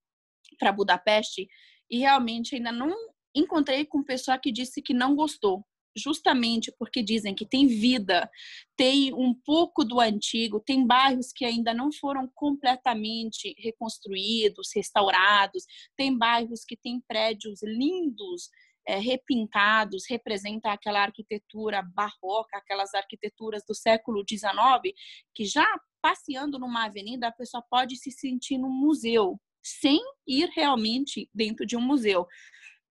para 0.58 0.72
Budapeste 0.72 1.48
e 1.88 2.00
realmente 2.00 2.56
ainda 2.56 2.72
não 2.72 2.92
encontrei 3.36 3.86
com 3.86 4.04
pessoa 4.04 4.40
que 4.40 4.52
disse 4.52 4.82
que 4.82 4.92
não 4.92 5.16
gostou, 5.16 5.64
justamente 5.96 6.74
porque 6.78 7.04
dizem 7.04 7.36
que 7.36 7.46
tem 7.46 7.68
vida, 7.68 8.30
tem 8.76 9.14
um 9.14 9.34
pouco 9.34 9.84
do 9.84 10.00
antigo, 10.00 10.60
tem 10.60 10.86
bairros 10.86 11.32
que 11.34 11.46
ainda 11.46 11.74
não 11.74 11.92
foram 11.92 12.30
completamente 12.34 13.56
reconstruídos, 13.60 14.70
restaurados, 14.76 15.64
tem 15.96 16.18
bairros 16.18 16.64
que 16.66 16.78
têm 16.78 17.02
prédios 17.08 17.62
lindos 17.64 18.50
é, 18.86 18.98
repintados, 18.98 20.04
representa 20.10 20.72
aquela 20.72 21.02
arquitetura 21.02 21.82
barroca, 21.82 22.58
aquelas 22.58 22.94
arquiteturas 22.94 23.64
do 23.68 23.74
século 23.74 24.24
XIX, 24.28 24.94
que 25.34 25.46
já 25.46 25.66
passeando 26.02 26.60
numa 26.60 26.86
avenida 26.86 27.28
a 27.28 27.32
pessoa 27.32 27.64
pode 27.70 27.96
se 27.96 28.12
sentir 28.12 28.58
num 28.58 28.70
museu, 28.70 29.40
sem 29.64 30.00
ir 30.28 30.50
realmente 30.54 31.30
dentro 31.34 31.66
de 31.66 31.78
um 31.78 31.82
museu. 31.82 32.28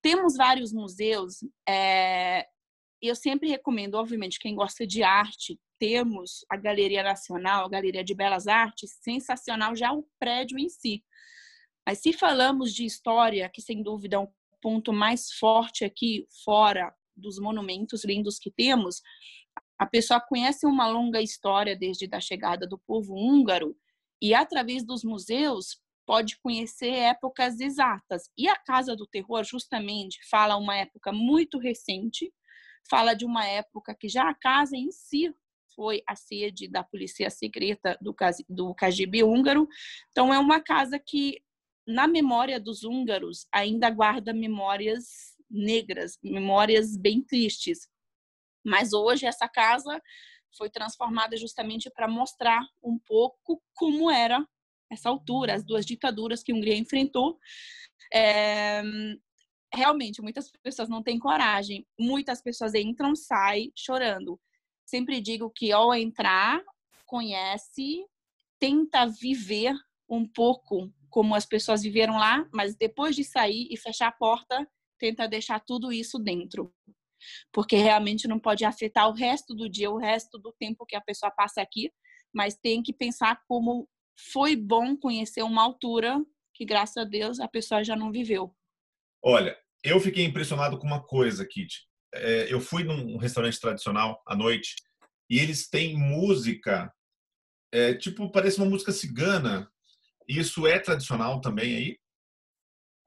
Temos 0.00 0.34
vários 0.36 0.72
museus, 0.72 1.36
é, 1.68 2.46
eu 3.08 3.16
sempre 3.16 3.48
recomendo, 3.48 3.94
obviamente, 3.94 4.38
quem 4.38 4.54
gosta 4.54 4.86
de 4.86 5.02
arte, 5.02 5.58
temos 5.78 6.44
a 6.48 6.56
Galeria 6.56 7.02
Nacional, 7.02 7.64
a 7.64 7.68
Galeria 7.68 8.04
de 8.04 8.14
Belas 8.14 8.46
Artes, 8.46 8.98
sensacional 9.02 9.74
já 9.74 9.92
o 9.92 10.06
prédio 10.18 10.58
em 10.58 10.68
si. 10.68 11.02
Mas 11.84 11.98
se 11.98 12.12
falamos 12.12 12.72
de 12.72 12.84
história, 12.84 13.50
que 13.52 13.60
sem 13.60 13.82
dúvida 13.82 14.16
é 14.16 14.18
um 14.20 14.28
ponto 14.60 14.92
mais 14.92 15.32
forte 15.32 15.84
aqui, 15.84 16.24
fora 16.44 16.94
dos 17.16 17.38
monumentos 17.38 18.04
lindos 18.04 18.38
que 18.38 18.50
temos, 18.50 19.02
a 19.76 19.86
pessoa 19.86 20.20
conhece 20.20 20.64
uma 20.64 20.86
longa 20.86 21.20
história 21.20 21.76
desde 21.76 22.08
a 22.12 22.20
chegada 22.20 22.66
do 22.66 22.78
povo 22.78 23.14
húngaro 23.14 23.76
e 24.20 24.32
através 24.32 24.84
dos 24.84 25.02
museus 25.02 25.80
pode 26.06 26.38
conhecer 26.40 26.92
épocas 26.92 27.58
exatas. 27.58 28.30
E 28.38 28.48
a 28.48 28.56
Casa 28.56 28.94
do 28.94 29.06
Terror 29.06 29.42
justamente 29.42 30.20
fala 30.30 30.56
uma 30.56 30.76
época 30.76 31.10
muito 31.10 31.58
recente, 31.58 32.32
fala 32.88 33.14
de 33.14 33.24
uma 33.24 33.46
época 33.46 33.94
que 33.94 34.08
já 34.08 34.28
a 34.28 34.34
casa 34.34 34.76
em 34.76 34.90
si 34.90 35.34
foi 35.74 36.02
a 36.06 36.14
sede 36.14 36.68
da 36.68 36.82
polícia 36.82 37.30
secreta 37.30 37.98
do, 38.00 38.14
do 38.48 38.74
KGB 38.74 39.24
húngaro. 39.24 39.68
Então, 40.10 40.32
é 40.32 40.38
uma 40.38 40.60
casa 40.60 40.98
que, 40.98 41.42
na 41.86 42.06
memória 42.06 42.60
dos 42.60 42.84
húngaros, 42.84 43.46
ainda 43.52 43.90
guarda 43.90 44.32
memórias 44.32 45.32
negras, 45.50 46.18
memórias 46.22 46.96
bem 46.96 47.22
tristes. 47.22 47.88
Mas 48.64 48.92
hoje, 48.92 49.26
essa 49.26 49.48
casa 49.48 50.00
foi 50.56 50.70
transformada 50.70 51.36
justamente 51.36 51.90
para 51.90 52.06
mostrar 52.06 52.62
um 52.82 52.98
pouco 52.98 53.62
como 53.74 54.10
era 54.10 54.46
essa 54.90 55.08
altura, 55.08 55.54
as 55.54 55.64
duas 55.64 55.86
ditaduras 55.86 56.42
que 56.42 56.52
a 56.52 56.54
Hungria 56.54 56.76
enfrentou. 56.76 57.38
É, 58.12 58.82
realmente, 59.72 60.20
muitas 60.20 60.50
pessoas 60.62 60.88
não 60.88 61.02
têm 61.02 61.18
coragem. 61.18 61.86
Muitas 61.98 62.42
pessoas 62.42 62.74
entram, 62.74 63.14
saem 63.14 63.72
chorando. 63.76 64.38
Sempre 64.84 65.20
digo 65.20 65.50
que 65.50 65.72
ao 65.72 65.94
entrar, 65.94 66.62
conhece, 67.06 68.04
tenta 68.58 69.06
viver 69.06 69.74
um 70.08 70.26
pouco 70.26 70.92
como 71.08 71.34
as 71.34 71.44
pessoas 71.44 71.82
viveram 71.82 72.14
lá, 72.14 72.48
mas 72.52 72.74
depois 72.74 73.14
de 73.14 73.24
sair 73.24 73.68
e 73.70 73.76
fechar 73.76 74.08
a 74.08 74.12
porta, 74.12 74.66
tenta 74.98 75.28
deixar 75.28 75.60
tudo 75.60 75.92
isso 75.92 76.18
dentro. 76.18 76.72
Porque 77.52 77.76
realmente 77.76 78.26
não 78.26 78.38
pode 78.38 78.64
afetar 78.64 79.08
o 79.08 79.14
resto 79.14 79.54
do 79.54 79.68
dia, 79.68 79.90
o 79.90 79.98
resto 79.98 80.38
do 80.38 80.52
tempo 80.58 80.86
que 80.86 80.96
a 80.96 81.00
pessoa 81.00 81.30
passa 81.30 81.60
aqui, 81.60 81.90
mas 82.32 82.56
tem 82.56 82.82
que 82.82 82.92
pensar 82.92 83.42
como 83.46 83.88
foi 84.32 84.56
bom 84.56 84.96
conhecer 84.96 85.42
uma 85.42 85.62
altura 85.62 86.24
que, 86.54 86.64
graças 86.64 86.96
a 86.96 87.04
Deus, 87.04 87.40
a 87.40 87.48
pessoa 87.48 87.84
já 87.84 87.96
não 87.96 88.10
viveu. 88.10 88.54
Olha, 89.22 89.56
eu 89.84 90.00
fiquei 90.00 90.24
impressionado 90.24 90.78
com 90.78 90.86
uma 90.86 91.02
coisa, 91.02 91.46
Kit. 91.46 91.86
É, 92.14 92.52
eu 92.52 92.60
fui 92.60 92.84
num 92.84 93.16
restaurante 93.16 93.58
tradicional 93.60 94.22
à 94.26 94.36
noite 94.36 94.74
e 95.30 95.38
eles 95.38 95.68
têm 95.68 95.96
música, 95.96 96.92
é, 97.72 97.94
tipo, 97.94 98.30
parece 98.30 98.58
uma 98.58 98.68
música 98.68 98.92
cigana. 98.92 99.70
Isso 100.28 100.66
é 100.66 100.78
tradicional 100.78 101.40
também 101.40 101.76
aí? 101.76 101.98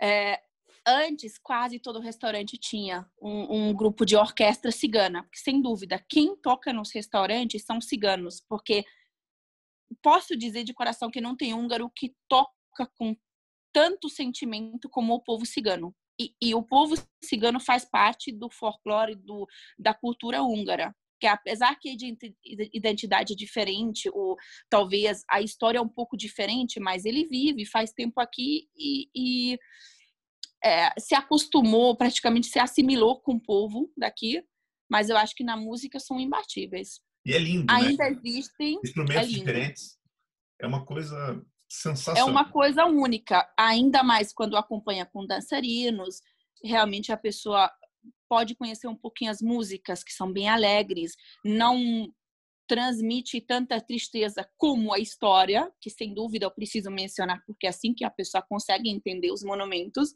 É, 0.02 0.42
antes, 0.88 1.38
quase 1.38 1.80
todo 1.80 2.00
restaurante 2.00 2.58
tinha 2.58 3.10
um, 3.22 3.68
um, 3.70 3.74
grupo 3.74 4.06
de 4.06 4.16
orquestra 4.16 4.72
cigana. 4.72 5.24
Porque, 5.24 5.40
sem 5.40 5.62
dúvida, 5.62 6.04
quem 6.10 6.36
toca 6.36 6.74
nos 6.74 6.92
restaurantes 6.92 7.64
são 7.64 7.80
ciganos. 7.80 8.42
Porque 8.48 8.84
posso 10.02 10.36
dizer 10.36 10.64
de 10.64 10.74
coração 10.74 11.12
que 11.12 11.22
não 11.22 11.36
tem 11.36 11.54
húngaro 11.54 11.90
que 11.90 12.16
toca 12.28 12.88
com 12.96 13.16
tanto 13.74 14.10
sentimento 14.10 14.90
como 14.90 15.14
o 15.14 15.22
povo 15.22 15.46
cigano. 15.46 15.96
E, 16.20 16.34
e, 16.42 16.56
o 16.56 16.64
povo 16.64 16.96
cigano 17.24 17.60
faz 17.60 17.84
parte 17.86 18.32
do 18.32 18.50
folclore 18.50 19.16
do, 19.16 19.48
da 19.78 19.94
cultura 19.94 20.42
húngara. 20.42 20.96
Que 21.20 21.28
apesar 21.28 21.78
que 21.80 21.96
de 21.96 22.16
identidade 22.74 23.34
é 23.34 23.36
diferente, 23.36 24.10
ou 24.14 24.36
talvez 24.70 25.24
a 25.30 25.42
história 25.42 25.78
é 25.78 25.82
um 25.82 25.88
pouco 25.88 26.18
diferente, 26.18 26.80
mas 26.80 27.06
ele 27.06 27.26
vive, 27.26 27.66
faz 27.66 27.92
tempo 27.92 28.20
aqui 28.20 28.68
e, 28.76 29.10
e 29.16 29.60
é, 30.64 30.90
se 31.00 31.16
acostumou, 31.16 31.96
praticamente 31.96 32.48
se 32.48 32.60
assimilou 32.60 33.22
com 33.22 33.36
o 33.36 33.42
povo 33.42 33.92
daqui. 33.98 34.44
Mas 34.90 35.10
eu 35.10 35.18
acho 35.18 35.34
que 35.36 35.44
na 35.44 35.58
música 35.58 36.00
são 36.00 36.20
imbatíveis. 36.20 37.00
E 37.26 37.34
é 37.34 37.40
lindo, 37.40 37.66
Ainda 37.72 38.10
né? 38.10 38.20
existem. 38.24 38.80
Instrumentos 38.84 39.24
é 39.24 39.26
diferentes. 39.26 39.98
É 40.62 40.68
uma 40.68 40.86
coisa 40.86 41.44
É 42.16 42.24
uma 42.24 42.52
coisa 42.52 42.86
única, 42.86 43.48
ainda 43.58 44.04
mais 44.04 44.34
quando 44.34 44.58
acompanha 44.58 45.06
com 45.06 45.26
dançarinos. 45.26 46.22
Realmente 46.64 47.12
a 47.12 47.18
pessoa 47.18 47.72
pode 48.30 48.56
conhecer 48.56 48.88
um 48.88 48.96
pouquinho 48.96 49.32
as 49.32 49.42
músicas 49.42 50.04
que 50.04 50.12
são 50.12 50.32
bem 50.32 50.50
alegres, 50.50 51.16
não 51.44 52.12
transmite 52.68 53.40
tanta 53.42 53.80
tristeza 53.80 54.48
como 54.58 54.94
a 54.94 55.00
história, 55.00 55.72
que 55.80 55.90
sem 55.90 56.14
dúvida 56.14 56.46
eu 56.46 56.52
preciso 56.52 56.90
mencionar, 56.90 57.44
porque 57.46 57.68
é 57.68 57.70
assim 57.70 57.94
que 57.94 58.04
a 58.04 58.10
pessoa 58.10 58.44
consegue 58.48 58.90
entender 58.90 59.32
os 59.32 59.44
monumentos, 59.44 60.14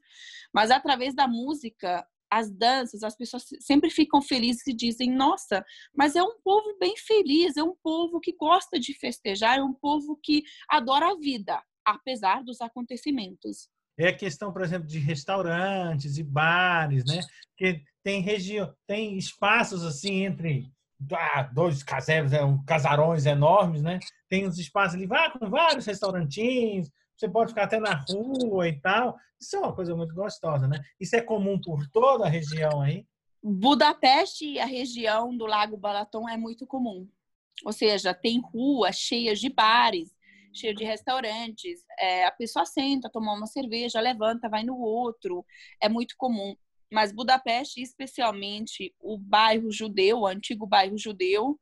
mas 0.53 0.71
através 0.71 1.13
da 1.13 1.27
música 1.27 2.05
as 2.31 2.51
danças, 2.51 3.03
as 3.03 3.15
pessoas 3.15 3.45
sempre 3.59 3.89
ficam 3.89 4.21
felizes 4.21 4.65
e 4.67 4.73
dizem: 4.73 5.11
nossa, 5.11 5.63
mas 5.95 6.15
é 6.15 6.23
um 6.23 6.39
povo 6.43 6.77
bem 6.79 6.95
feliz, 6.97 7.57
é 7.57 7.63
um 7.63 7.75
povo 7.83 8.19
que 8.19 8.33
gosta 8.33 8.79
de 8.79 8.93
festejar, 8.93 9.57
é 9.57 9.63
um 9.63 9.73
povo 9.73 10.19
que 10.21 10.43
adora 10.69 11.11
a 11.11 11.17
vida, 11.17 11.61
apesar 11.85 12.43
dos 12.43 12.61
acontecimentos. 12.61 13.69
É 13.97 14.09
a 14.09 14.15
questão, 14.15 14.53
por 14.53 14.61
exemplo, 14.61 14.87
de 14.87 14.97
restaurantes 14.99 16.17
e 16.17 16.23
bares, 16.23 17.03
né? 17.05 17.19
Que 17.57 17.81
tem 18.03 18.21
região, 18.21 18.73
tem 18.87 19.17
espaços 19.17 19.83
assim 19.83 20.23
entre 20.23 20.71
ah, 21.13 21.43
dois 21.43 21.83
caseiros, 21.83 22.31
é, 22.31 22.39
casarões 22.65 23.25
enormes, 23.25 23.81
né? 23.81 23.99
Tem 24.29 24.47
uns 24.47 24.57
espaços 24.57 24.95
ali, 24.95 25.07
com 25.07 25.49
vários 25.49 25.85
restaurantinhos, 25.85 26.89
você 27.19 27.27
pode 27.27 27.49
ficar 27.49 27.63
até 27.63 27.79
na 27.79 27.93
rua 27.93 28.69
e 28.69 28.79
tal. 28.79 29.17
Isso 29.39 29.57
é 29.57 29.59
uma 29.59 29.75
coisa 29.75 29.93
muito 29.93 30.15
gostosa, 30.15 30.67
né? 30.67 30.79
Isso 30.97 31.17
é 31.17 31.21
comum 31.21 31.59
por 31.59 31.85
toda 31.91 32.25
a 32.25 32.29
região 32.29 32.81
aí? 32.81 33.05
Budapeste 33.43 34.45
e 34.45 34.59
a 34.59 34.65
região 34.65 35.35
do 35.35 35.45
Lago 35.45 35.75
Balaton 35.75 36.29
é 36.29 36.37
muito 36.37 36.65
comum. 36.65 37.09
Ou 37.65 37.73
seja, 37.73 38.13
tem 38.13 38.39
ruas 38.39 38.95
cheias 38.95 39.39
de 39.39 39.49
bares, 39.49 40.15
cheias 40.53 40.75
de 40.77 40.85
restaurantes. 40.85 41.83
É, 41.99 42.25
a 42.25 42.31
pessoa 42.31 42.65
senta, 42.65 43.09
toma 43.09 43.33
uma 43.33 43.47
cerveja, 43.47 43.99
levanta, 43.99 44.47
vai 44.47 44.63
no 44.63 44.77
outro. 44.77 45.45
É 45.81 45.89
muito 45.89 46.15
comum. 46.17 46.55
Mas 46.91 47.11
Budapeste, 47.11 47.81
especialmente 47.81 48.95
o 48.99 49.17
bairro 49.17 49.69
judeu, 49.71 50.19
o 50.19 50.27
antigo 50.27 50.65
bairro 50.65 50.97
judeu, 50.97 51.59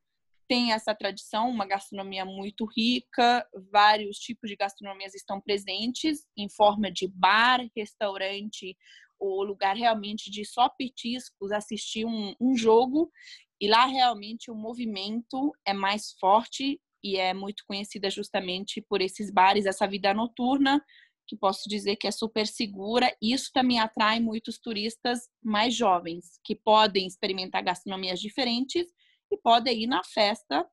tem 0.48 0.72
essa 0.72 0.96
tradição, 0.96 1.50
uma 1.50 1.66
gastronomia 1.66 2.26
muito 2.26 2.66
rica, 2.66 3.48
vários 3.72 4.18
tipos 4.18 4.50
de 4.50 4.56
gastronomias 4.56 5.14
estão 5.14 5.42
presentes 5.42 6.26
em 6.38 6.50
forma 6.50 6.92
de 6.92 7.08
bar, 7.08 7.60
restaurante, 7.76 8.76
ou 9.20 9.44
lugar 9.44 9.76
realmente 9.76 10.30
de 10.30 10.46
só 10.46 10.70
petiscos, 10.70 11.52
assistir 11.52 12.06
um, 12.06 12.34
um 12.40 12.56
jogo. 12.56 13.12
E 13.60 13.68
lá 13.68 13.86
realmente 13.86 14.52
o 14.52 14.56
movimento 14.56 15.52
é 15.66 15.74
mais 15.74 16.14
forte 16.20 16.80
e 17.04 17.18
é 17.18 17.34
muito 17.34 17.64
conhecida 17.68 18.10
justamente 18.10 18.82
por 18.82 19.02
esses 19.02 19.32
bares, 19.32 19.66
essa 19.66 19.88
vida 19.88 20.14
noturna, 20.14 20.84
que 21.28 21.36
posso 21.36 21.68
dizer 21.68 21.96
que 21.98 22.08
é 22.08 22.12
super 22.12 22.48
segura. 22.48 23.14
Isso 23.22 23.50
também 23.54 23.80
atrai 23.80 24.20
muitos 24.20 24.60
turistas 24.60 25.28
mais 25.44 25.76
jovens, 25.76 26.40
que 26.44 26.56
podem 26.56 27.06
experimentar 27.06 27.64
gastronomias 27.64 28.20
diferentes 28.20 28.88
e 29.32 29.38
podem 29.38 29.84
ir 29.84 29.88
na 29.88 30.04
festa, 30.04 30.66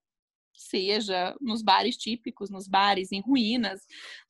seja 0.52 1.34
nos 1.40 1.62
bares 1.62 1.96
típicos, 1.96 2.50
nos 2.50 2.68
bares 2.68 3.10
em 3.12 3.20
ruínas, 3.20 3.80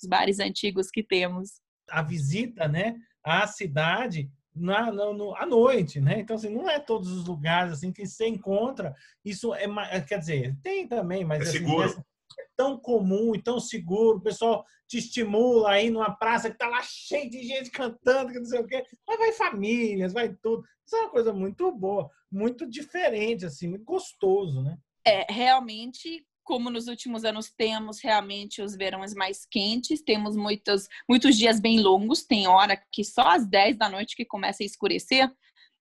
os 0.03 0.09
bares 0.09 0.41
antigos 0.41 0.91
que 0.91 1.03
temos. 1.03 1.61
A 1.89 2.03
visita, 2.03 2.67
né, 2.67 2.97
à 3.23 3.47
cidade 3.47 4.31
na, 4.55 4.93
no, 4.93 5.35
à 5.35 5.45
noite, 5.45 6.01
né? 6.01 6.21
Então, 6.21 6.37
assim, 6.37 6.49
não 6.49 6.71
é 6.71 6.79
todos 6.79 7.11
os 7.11 7.27
lugares 7.27 7.73
assim 7.73 7.93
que 7.93 8.07
você 8.07 8.29
encontra. 8.29 8.95
Isso 9.25 9.53
é, 9.55 9.67
quer 10.01 10.19
dizer, 10.19 10.57
tem 10.63 10.87
também, 10.87 11.25
mas 11.25 11.41
é 11.41 11.43
assim, 11.49 11.59
seguro. 11.59 12.05
É 12.41 12.47
tão 12.57 12.79
comum 12.79 13.35
e 13.35 13.43
tão 13.43 13.61
seguro. 13.61 14.19
O 14.19 14.23
pessoal 14.23 14.65
te 14.89 14.99
estimula 14.99 15.71
aí 15.71 15.91
numa 15.91 16.15
praça 16.15 16.51
que 16.51 16.59
tá 16.59 16.69
lá 16.69 16.83
cheio 16.83 17.31
de 17.31 17.43
gente 17.43 17.71
cantando, 17.71 18.33
que 18.33 18.39
não 18.39 18.47
sei 18.47 18.61
o 18.61 18.67
quê. 18.67 18.85
Mas 19.07 19.19
vai 19.19 19.33
famílias, 19.33 20.13
vai 20.13 20.35
tudo. 20.43 20.65
Isso 20.87 20.97
é 20.97 21.01
uma 21.01 21.11
coisa 21.11 21.33
muito 21.33 21.71
boa 21.73 22.11
muito 22.35 22.69
diferente, 22.69 23.47
assim, 23.47 23.69
muito 23.69 23.85
gostoso, 23.85 24.61
né? 24.61 24.77
É, 25.07 25.33
realmente, 25.33 26.27
como 26.43 26.69
nos 26.69 26.89
últimos 26.89 27.25
anos 27.25 27.51
temos 27.57 28.01
realmente 28.03 28.61
os 28.61 28.75
verões 28.75 29.15
mais 29.15 29.47
quentes, 29.47 30.03
temos 30.03 30.37
muitos, 30.37 30.89
muitos 31.09 31.37
dias 31.37 31.61
bem 31.61 31.81
longos, 31.81 32.25
tem 32.25 32.49
hora 32.49 32.77
que 32.93 33.05
só 33.05 33.29
às 33.29 33.47
10 33.47 33.77
da 33.77 33.89
noite 33.89 34.17
que 34.17 34.25
começa 34.25 34.63
a 34.63 34.67
escurecer, 34.67 35.31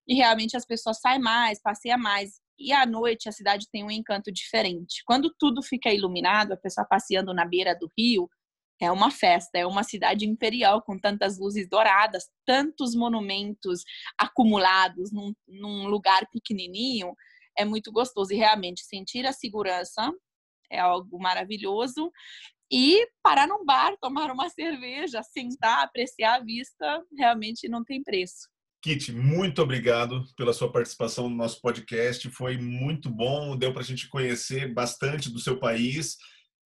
e 0.07 0.13
realmente 0.13 0.55
as 0.55 0.65
pessoas 0.65 0.99
saem 0.99 1.19
mais, 1.19 1.59
passeiam 1.61 1.97
mais. 1.97 2.39
E 2.63 2.71
à 2.71 2.85
noite 2.85 3.27
a 3.27 3.31
cidade 3.31 3.67
tem 3.71 3.83
um 3.83 3.91
encanto 3.91 4.31
diferente. 4.31 5.03
Quando 5.05 5.33
tudo 5.37 5.61
fica 5.61 5.91
iluminado, 5.91 6.53
a 6.53 6.57
pessoa 6.57 6.87
passeando 6.87 7.33
na 7.33 7.45
beira 7.45 7.75
do 7.75 7.91
rio, 7.97 8.29
é 8.81 8.91
uma 8.91 9.11
festa, 9.11 9.57
é 9.57 9.65
uma 9.65 9.83
cidade 9.83 10.25
imperial 10.25 10.81
com 10.81 10.97
tantas 10.97 11.37
luzes 11.37 11.67
douradas, 11.69 12.25
tantos 12.45 12.95
monumentos 12.95 13.83
acumulados 14.17 15.11
num, 15.11 15.33
num 15.47 15.87
lugar 15.87 16.27
pequenininho. 16.31 17.13
É 17.57 17.65
muito 17.65 17.91
gostoso 17.91 18.33
e 18.33 18.37
realmente 18.37 18.83
sentir 18.83 19.25
a 19.25 19.33
segurança 19.33 20.11
é 20.73 20.79
algo 20.79 21.19
maravilhoso. 21.19 22.11
E 22.71 23.07
parar 23.21 23.47
num 23.47 23.63
bar, 23.63 23.95
tomar 24.01 24.31
uma 24.31 24.49
cerveja, 24.49 25.21
sentar, 25.21 25.83
apreciar 25.83 26.35
a 26.39 26.43
vista, 26.43 27.05
realmente 27.15 27.69
não 27.69 27.83
tem 27.83 28.01
preço. 28.01 28.49
Kit, 28.83 29.11
muito 29.13 29.61
obrigado 29.61 30.25
pela 30.35 30.51
sua 30.51 30.69
participação 30.69 31.29
no 31.29 31.35
nosso 31.37 31.61
podcast. 31.61 32.29
Foi 32.31 32.57
muito 32.57 33.09
bom, 33.09 33.55
deu 33.55 33.71
para 33.71 33.81
a 33.81 33.85
gente 33.85 34.09
conhecer 34.09 34.73
bastante 34.73 35.31
do 35.31 35.39
seu 35.39 35.57
país. 35.57 36.17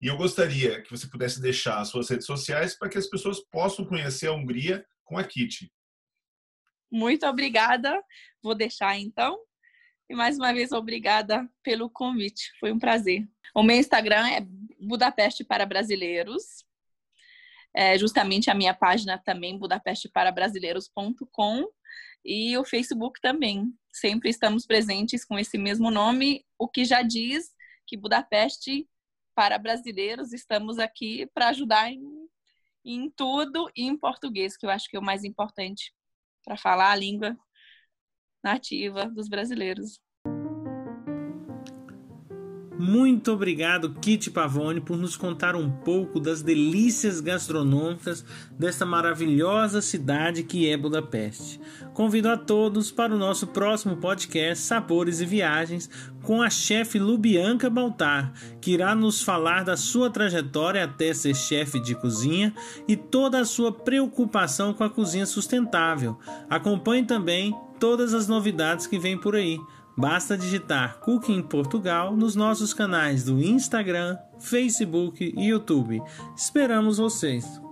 E 0.02 0.08
eu 0.08 0.18
gostaria 0.18 0.82
que 0.82 0.90
você 0.90 1.08
pudesse 1.08 1.40
deixar 1.40 1.80
as 1.80 1.90
suas 1.90 2.10
redes 2.10 2.26
sociais 2.26 2.76
para 2.76 2.90
que 2.90 2.98
as 2.98 3.08
pessoas 3.08 3.40
possam 3.52 3.86
conhecer 3.86 4.26
a 4.26 4.34
Hungria 4.34 4.84
com 5.06 5.16
a 5.16 5.24
Kit. 5.24 5.72
Muito 6.92 7.24
obrigada. 7.28 8.04
Vou 8.42 8.56
deixar 8.56 8.98
então. 8.98 9.38
E 10.10 10.16
mais 10.16 10.40
uma 10.40 10.52
vez, 10.52 10.72
obrigada 10.72 11.48
pelo 11.62 11.88
convite. 11.88 12.52
Foi 12.60 12.72
um 12.72 12.80
prazer. 12.80 13.30
O 13.54 13.62
meu 13.62 13.76
Instagram 13.76 14.28
é 14.28 14.44
Budapeste 14.80 15.44
para 15.44 15.68
Brasileiros. 15.68 16.66
É 17.76 17.96
justamente 17.96 18.50
a 18.50 18.56
minha 18.56 18.74
página 18.74 19.20
também, 19.20 19.56
budapesteparabrasileiros.com 19.60 21.77
e 22.24 22.58
o 22.58 22.66
Facebook 22.66 23.20
também. 23.22 23.74
Sempre 23.92 24.30
estamos 24.30 24.66
presentes 24.66 25.26
com 25.26 25.40
esse 25.40 25.58
mesmo 25.58 25.90
nome, 25.90 26.46
o 26.58 26.68
que 26.68 26.86
já 26.86 27.02
diz 27.02 27.54
que 27.86 27.98
Budapeste, 27.98 28.88
para 29.34 29.58
brasileiros, 29.58 30.34
estamos 30.34 30.80
aqui 30.80 31.26
para 31.34 31.50
ajudar 31.50 31.92
em, 31.92 32.04
em 32.84 33.10
tudo 33.10 33.70
e 33.76 33.84
em 33.84 33.98
português, 33.98 34.58
que 34.58 34.66
eu 34.66 34.70
acho 34.70 34.90
que 34.90 34.98
é 34.98 35.00
o 35.00 35.04
mais 35.04 35.24
importante 35.24 35.94
para 36.44 36.58
falar 36.58 36.92
a 36.92 36.96
língua 36.96 37.38
nativa 38.44 39.06
dos 39.06 39.28
brasileiros. 39.28 40.00
Muito 42.80 43.32
obrigado, 43.32 43.90
Kit 44.00 44.30
Pavone, 44.30 44.80
por 44.80 44.96
nos 44.98 45.18
contar 45.18 45.56
um 45.56 45.68
pouco 45.68 46.20
das 46.20 46.44
delícias 46.44 47.20
gastronômicas 47.20 48.24
desta 48.52 48.86
maravilhosa 48.86 49.82
cidade 49.82 50.44
que 50.44 50.70
é 50.70 50.78
Budapeste. 50.78 51.60
Convido 51.96 52.30
a 52.30 52.38
todos 52.38 52.92
para 52.92 53.16
o 53.16 53.18
nosso 53.18 53.48
próximo 53.48 53.98
podcast 53.98 54.64
Sabores 54.64 55.22
e 55.22 55.26
Viagens 55.26 55.90
com 56.22 56.40
a 56.40 56.52
chefe 56.52 57.00
Lubianca 57.00 57.68
Baltar, 57.68 58.32
que 58.62 58.72
irá 58.72 58.94
nos 58.94 59.24
falar 59.24 59.64
da 59.64 59.76
sua 59.76 60.12
trajetória 60.12 60.84
até 60.84 61.16
ser 61.16 61.36
chefe 61.36 61.80
de 61.80 61.96
cozinha 61.96 62.54
e 62.88 62.96
toda 62.96 63.40
a 63.40 63.46
sua 63.46 63.72
preocupação 63.72 64.72
com 64.72 64.84
a 64.84 64.90
cozinha 64.90 65.26
sustentável. 65.26 66.16
Acompanhe 66.48 67.06
também 67.06 67.56
todas 67.80 68.14
as 68.14 68.28
novidades 68.28 68.86
que 68.86 69.00
vêm 69.00 69.18
por 69.18 69.36
aí. 69.36 69.58
Basta 69.98 70.38
digitar 70.38 71.00
Cooking 71.00 71.42
Portugal 71.42 72.16
nos 72.16 72.36
nossos 72.36 72.72
canais 72.72 73.24
do 73.24 73.42
Instagram, 73.42 74.16
Facebook 74.40 75.34
e 75.36 75.48
YouTube. 75.48 76.00
Esperamos 76.36 77.00
vocês! 77.00 77.67